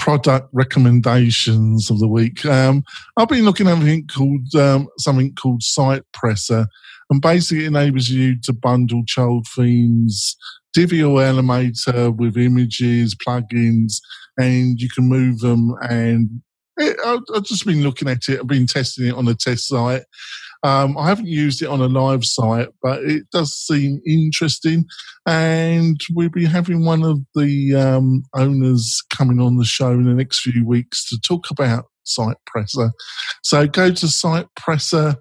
[0.00, 2.44] product recommendations of the week.
[2.46, 2.82] Um,
[3.18, 6.66] I've been looking at something called um, something called SitePresser,
[7.10, 10.36] and basically it enables you to bundle child themes
[10.72, 14.00] Divi or Elementor with images, plugins,
[14.38, 15.74] and you can move them.
[15.82, 16.40] And
[16.78, 18.40] it, I've, I've, just been looking at it.
[18.40, 20.04] I've been testing it on a test site.
[20.62, 24.84] Um, I haven't used it on a live site, but it does seem interesting.
[25.26, 30.14] And we'll be having one of the um, owners coming on the show in the
[30.14, 32.90] next few weeks to talk about SitePresser.
[33.42, 35.16] So go to SitePresser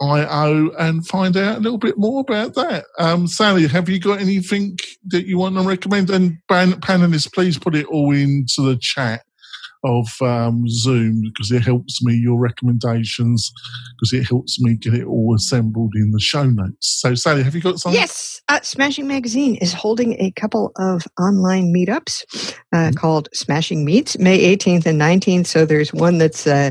[0.00, 2.84] io and find out a little bit more about that.
[2.98, 6.10] Um, Sally, have you got anything that you want to recommend?
[6.10, 9.22] And panelists, please put it all into the chat
[9.84, 13.52] of um, Zoom because it helps me, your recommendations,
[13.96, 17.00] because it helps me get it all assembled in the show notes.
[17.00, 18.00] So, Sally, have you got something?
[18.00, 18.40] Yes.
[18.48, 22.94] Uh, Smashing Magazine is holding a couple of online meetups uh, mm-hmm.
[22.94, 25.46] called Smashing Meets, May 18th and 19th.
[25.46, 26.70] So, there's one that's uh,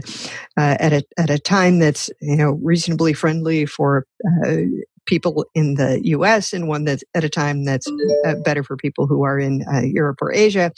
[0.57, 4.05] uh at, a, at a time that's you know reasonably friendly for
[4.45, 4.57] uh,
[5.05, 7.87] people in the US and one that's at a time that's
[8.25, 10.71] uh, better for people who are in uh, Europe or Asia.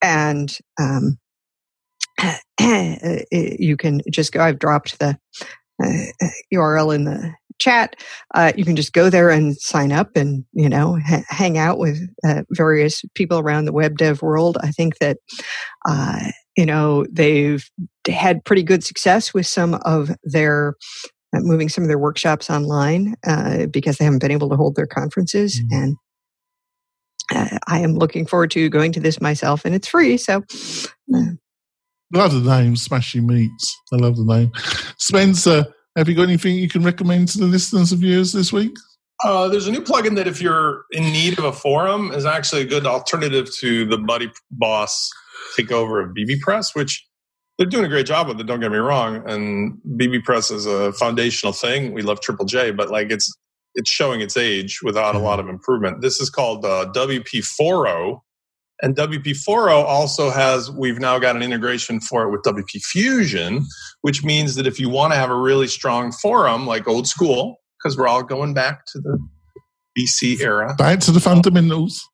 [0.00, 1.18] And um,
[3.30, 4.40] you can just go.
[4.40, 5.18] I've dropped the
[5.82, 7.96] uh, URL in the chat.
[8.34, 11.78] Uh, you can just go there and sign up and you know ha- hang out
[11.78, 14.56] with uh, various people around the web dev world.
[14.62, 15.18] I think that
[15.88, 17.68] uh, you know they've
[18.08, 20.74] had pretty good success with some of their
[21.36, 24.76] uh, moving some of their workshops online uh, because they haven't been able to hold
[24.76, 25.82] their conferences mm-hmm.
[25.82, 25.96] and.
[27.30, 30.16] I am looking forward to going to this myself, and it's free.
[30.16, 30.44] So,
[32.12, 33.76] love the name, Smashy Meats.
[33.92, 34.52] I love the name.
[34.98, 38.72] Spencer, have you got anything you can recommend to the listeners of yours this week?
[39.24, 42.62] Uh, there's a new plugin that, if you're in need of a forum, is actually
[42.62, 45.10] a good alternative to the Buddy Boss
[45.58, 47.04] takeover of bbPress, which
[47.58, 48.44] they're doing a great job with it.
[48.44, 49.28] Don't get me wrong.
[49.28, 51.92] And bbPress is a foundational thing.
[51.92, 53.32] We love Triple J, but like it's
[53.74, 56.00] it's showing its age without a lot of improvement.
[56.00, 58.20] This is called uh, wpForo,
[58.82, 63.66] and wpForo also has, we've now got an integration for it with WP Fusion,
[64.02, 67.56] which means that if you want to have a really strong forum, like old school,
[67.78, 69.18] because we're all going back to the
[69.98, 70.74] BC era.
[70.78, 72.06] Back to the fundamentals.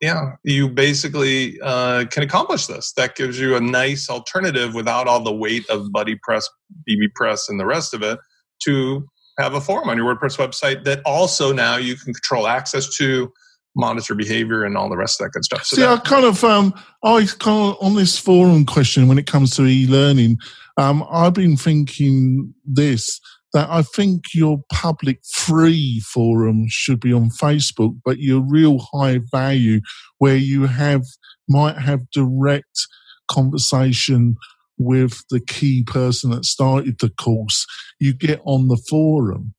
[0.00, 2.92] Yeah, you basically uh, can accomplish this.
[2.92, 6.44] That gives you a nice alternative without all the weight of BuddyPress,
[6.88, 8.18] bbPress, and the rest of it
[8.64, 9.06] to
[9.38, 13.32] have a forum on your WordPress website that also now you can control access to
[13.78, 15.64] monitor behavior and all the rest of that good stuff.
[15.64, 19.18] So See, that, I kind of, um, I kind of on this forum question when
[19.18, 20.36] it comes to e-learning,
[20.76, 23.20] um, I've been thinking this
[23.54, 29.20] that I think your public free forum should be on Facebook, but your real high
[29.30, 29.80] value
[30.18, 31.02] where you have
[31.48, 32.86] might have direct
[33.30, 34.36] conversation
[34.76, 37.64] with the key person that started the course.
[37.98, 39.54] You get on the forum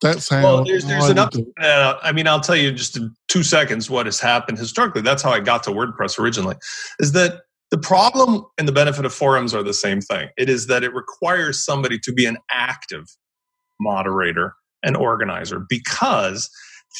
[0.00, 0.42] that's how.
[0.42, 1.32] Well, there's there's an up.
[1.60, 5.02] Uh, I mean, I'll tell you just in two seconds what has happened historically.
[5.02, 6.56] That's how I got to WordPress originally.
[6.98, 10.28] Is that the problem and the benefit of forums are the same thing.
[10.36, 13.06] It is that it requires somebody to be an active
[13.80, 16.50] moderator and organizer because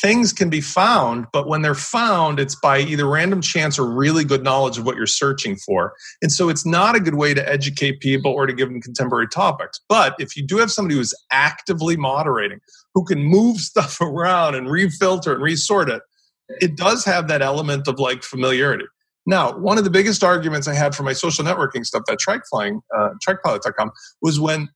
[0.01, 4.25] things can be found, but when they're found, it's by either random chance or really
[4.25, 5.95] good knowledge of what you're searching for.
[6.23, 9.29] And so it's not a good way to educate people or to give them contemporary
[9.29, 9.81] topics.
[9.89, 12.61] But if you do have somebody who's actively moderating,
[12.95, 16.03] who can move stuff around and refilter and resort it,
[16.61, 18.87] it does have that element of like familiarity.
[19.27, 22.81] Now, one of the biggest arguments I had for my social networking stuff, that TrikeFlying,
[22.97, 23.91] uh, TrikePilot.com,
[24.23, 24.69] was when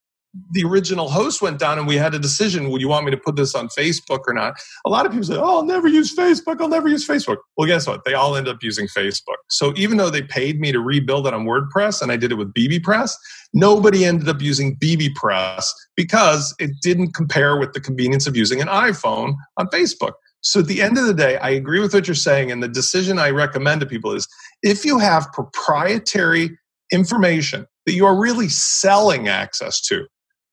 [0.50, 3.16] the original host went down and we had a decision would you want me to
[3.16, 4.54] put this on facebook or not?
[4.84, 6.60] A lot of people say oh i'll never use facebook.
[6.60, 7.38] I'll never use facebook.
[7.56, 8.04] Well guess what?
[8.04, 9.36] They all end up using facebook.
[9.48, 12.36] So even though they paid me to rebuild it on wordpress and i did it
[12.36, 13.12] with bbpress
[13.52, 15.66] nobody ended up using bbpress
[15.96, 20.12] because it didn't compare with the convenience of using an iphone on facebook.
[20.40, 22.68] So at the end of the day i agree with what you're saying and the
[22.68, 24.26] decision i recommend to people is
[24.62, 26.58] if you have proprietary
[26.92, 30.06] information that you are really selling access to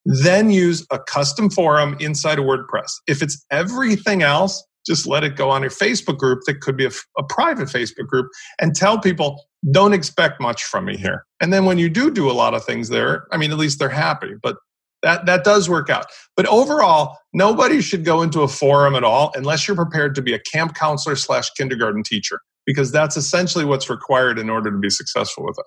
[0.05, 2.91] then use a custom forum inside of WordPress.
[3.07, 6.85] If it's everything else, just let it go on your Facebook group that could be
[6.85, 8.27] a, a, private Facebook group
[8.59, 11.25] and tell people, don't expect much from me here.
[11.39, 13.77] And then when you do do a lot of things there, I mean, at least
[13.77, 14.57] they're happy, but
[15.03, 16.07] that, that does work out.
[16.35, 20.33] But overall, nobody should go into a forum at all unless you're prepared to be
[20.33, 22.39] a camp counselor slash kindergarten teacher.
[22.65, 25.65] because that's essentially what's required in order to be successful with it.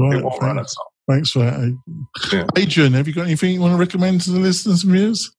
[0.00, 0.44] Right, it won't thanks.
[0.44, 0.88] run itself.
[1.08, 1.78] Thanks for that.
[2.32, 2.46] Yeah.
[2.56, 5.30] Adrian, have you got anything you want to recommend to the listeners and viewers?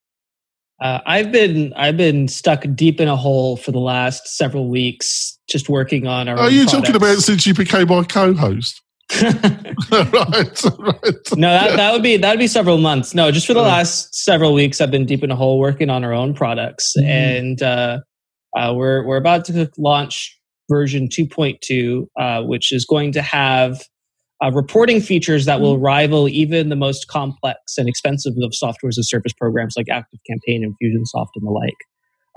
[0.81, 5.37] Uh, I've been I've been stuck deep in a hole for the last several weeks,
[5.49, 6.37] just working on our.
[6.37, 8.81] Are own you talking about since you became my co-host?
[9.21, 9.33] right,
[9.91, 11.17] right.
[11.35, 13.13] no, that, that would be that would be several months.
[13.13, 16.03] No, just for the last several weeks, I've been deep in a hole working on
[16.03, 17.05] our own products, Mhm.
[17.05, 17.99] and uh,
[18.57, 20.39] uh, we're we're about to launch
[20.69, 23.81] version 2.2, uh, which is going to have
[24.43, 28.97] uh, reporting features that will rival even the most complex and expensive of software as
[28.97, 31.75] a service programs like ActiveCampaign and Fusionsoft and the like.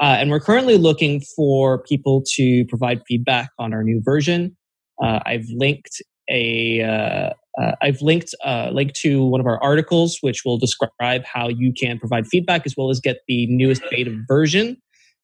[0.00, 4.56] Uh, and we're currently looking for people to provide feedback on our new version.
[5.02, 7.30] Uh, I've linked a uh,
[7.60, 11.72] uh, I've linked uh, link to one of our articles, which will describe how you
[11.78, 14.78] can provide feedback as well as get the newest beta version.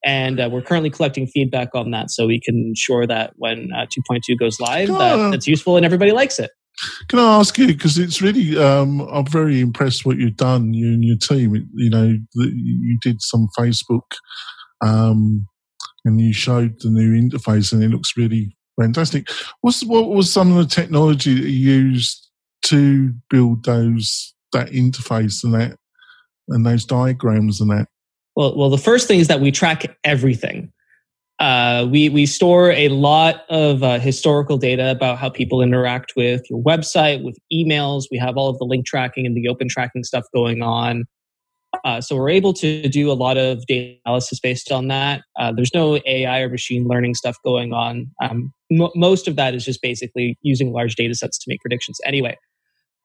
[0.05, 3.87] And uh, we're currently collecting feedback on that, so we can ensure that when uh,
[3.87, 6.51] 2.2 goes live, that that's useful and everybody likes it.
[7.09, 10.89] Can I ask you because it's really um, I'm very impressed what you've done you
[10.89, 11.69] and your team.
[11.75, 14.13] You know, you did some Facebook,
[14.81, 15.47] um,
[16.05, 19.29] and you showed the new interface, and it looks really fantastic.
[19.61, 22.29] What's what was some of the technology that you used
[22.67, 25.77] to build those that interface and that
[26.49, 27.89] and those diagrams and that?
[28.37, 30.73] Well, well, the first thing is that we track everything.
[31.39, 36.43] Uh, we we store a lot of uh, historical data about how people interact with
[36.51, 38.05] your website, with emails.
[38.11, 41.05] We have all of the link tracking and the open tracking stuff going on.
[41.85, 45.23] Uh, so we're able to do a lot of data analysis based on that.
[45.39, 48.11] Uh, there's no AI or machine learning stuff going on.
[48.23, 52.01] Um, mo most of that is just basically using large data sets to make predictions.
[52.05, 52.37] Anyway,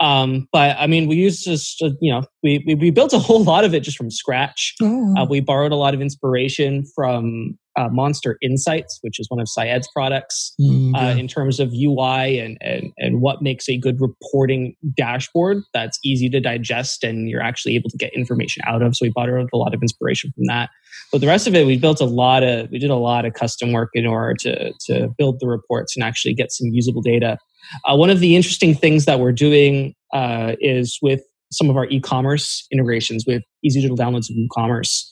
[0.03, 3.19] um, but I mean, we use just uh, you know we, we we built a
[3.19, 4.75] whole lot of it just from scratch.
[4.81, 9.39] Oh, Uh, we borrowed a lot of inspiration from uh, Monster Insights, which is one
[9.39, 11.15] of Syed's products, mm, uh, yeah.
[11.15, 16.29] in terms of UI and, and and what makes a good reporting dashboard that's easy
[16.29, 18.97] to digest and you're actually able to get information out of.
[18.97, 20.69] So we borrowed a lot of inspiration from that.
[21.13, 23.35] But the rest of it, we built a lot of we did a lot of
[23.35, 27.37] custom work in order to to build the reports and actually get some usable data.
[27.85, 31.85] Uh, one of the interesting things that we're doing uh, is with some of our
[31.87, 35.09] e-commerce integrations with easy digital downloads of e-commerce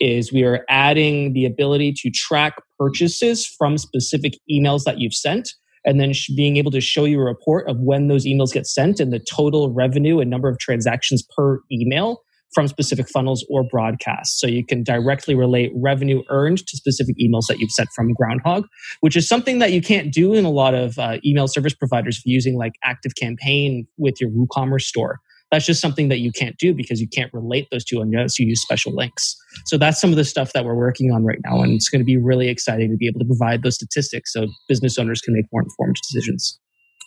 [0.00, 5.48] is we are adding the ability to track purchases from specific emails that you've sent
[5.84, 9.00] and then being able to show you a report of when those emails get sent
[9.00, 12.20] and the total revenue and number of transactions per email
[12.54, 14.40] from specific funnels or broadcasts.
[14.40, 18.64] So you can directly relate revenue earned to specific emails that you've sent from Groundhogg,
[19.00, 22.22] which is something that you can't do in a lot of uh, email service providers
[22.24, 25.20] using like Active Campaign with your WooCommerce store.
[25.52, 28.46] That's just something that you can't do because you can't relate those two unless you
[28.46, 29.36] use special links.
[29.66, 31.62] So that's some of the stuff that we're working on right now.
[31.62, 34.48] And it's going to be really exciting to be able to provide those statistics so
[34.68, 36.58] business owners can make more informed decisions.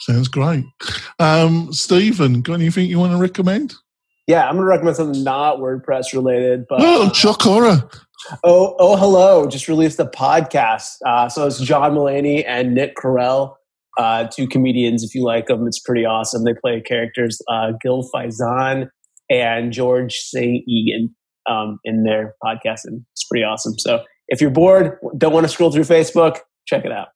[0.02, 0.64] Sounds great.
[1.20, 3.76] Um, Stephen, got anything you want to recommend?
[4.30, 7.48] Yeah, I'm going to recommend something not WordPress related, but oh, shock.
[7.48, 9.48] Oh, oh, hello!
[9.48, 10.98] Just released a podcast.
[11.04, 13.58] Uh, so it's John Mulaney and Nick Kroll,
[13.98, 15.04] uh, two comedians.
[15.04, 16.44] If you like them, it's pretty awesome.
[16.44, 18.90] They play characters uh, Gil Faizon
[19.32, 20.64] and George St.
[20.70, 21.10] Geegland
[21.50, 23.80] um, in their podcast, and it's pretty awesome.
[23.80, 27.08] So if you're bored, don't want to scroll through Facebook, check it out.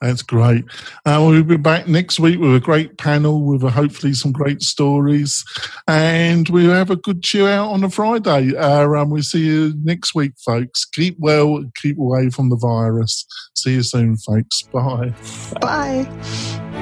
[0.00, 0.64] That's great.
[1.04, 4.62] Uh, we'll be back next week with a great panel with uh, hopefully some great
[4.62, 5.44] stories.
[5.88, 8.54] And we'll have a good chill out on a Friday.
[8.56, 10.84] Uh, um, we'll see you next week, folks.
[10.84, 13.26] Keep well, keep away from the virus.
[13.54, 14.62] See you soon, folks.
[14.72, 15.14] Bye.
[15.60, 16.04] Bye.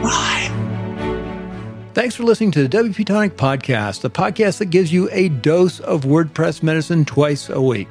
[0.03, 0.75] Bye.
[1.95, 5.79] Thanks for listening to the WP Tonic Podcast, the podcast that gives you a dose
[5.79, 7.87] of WordPress medicine twice a week.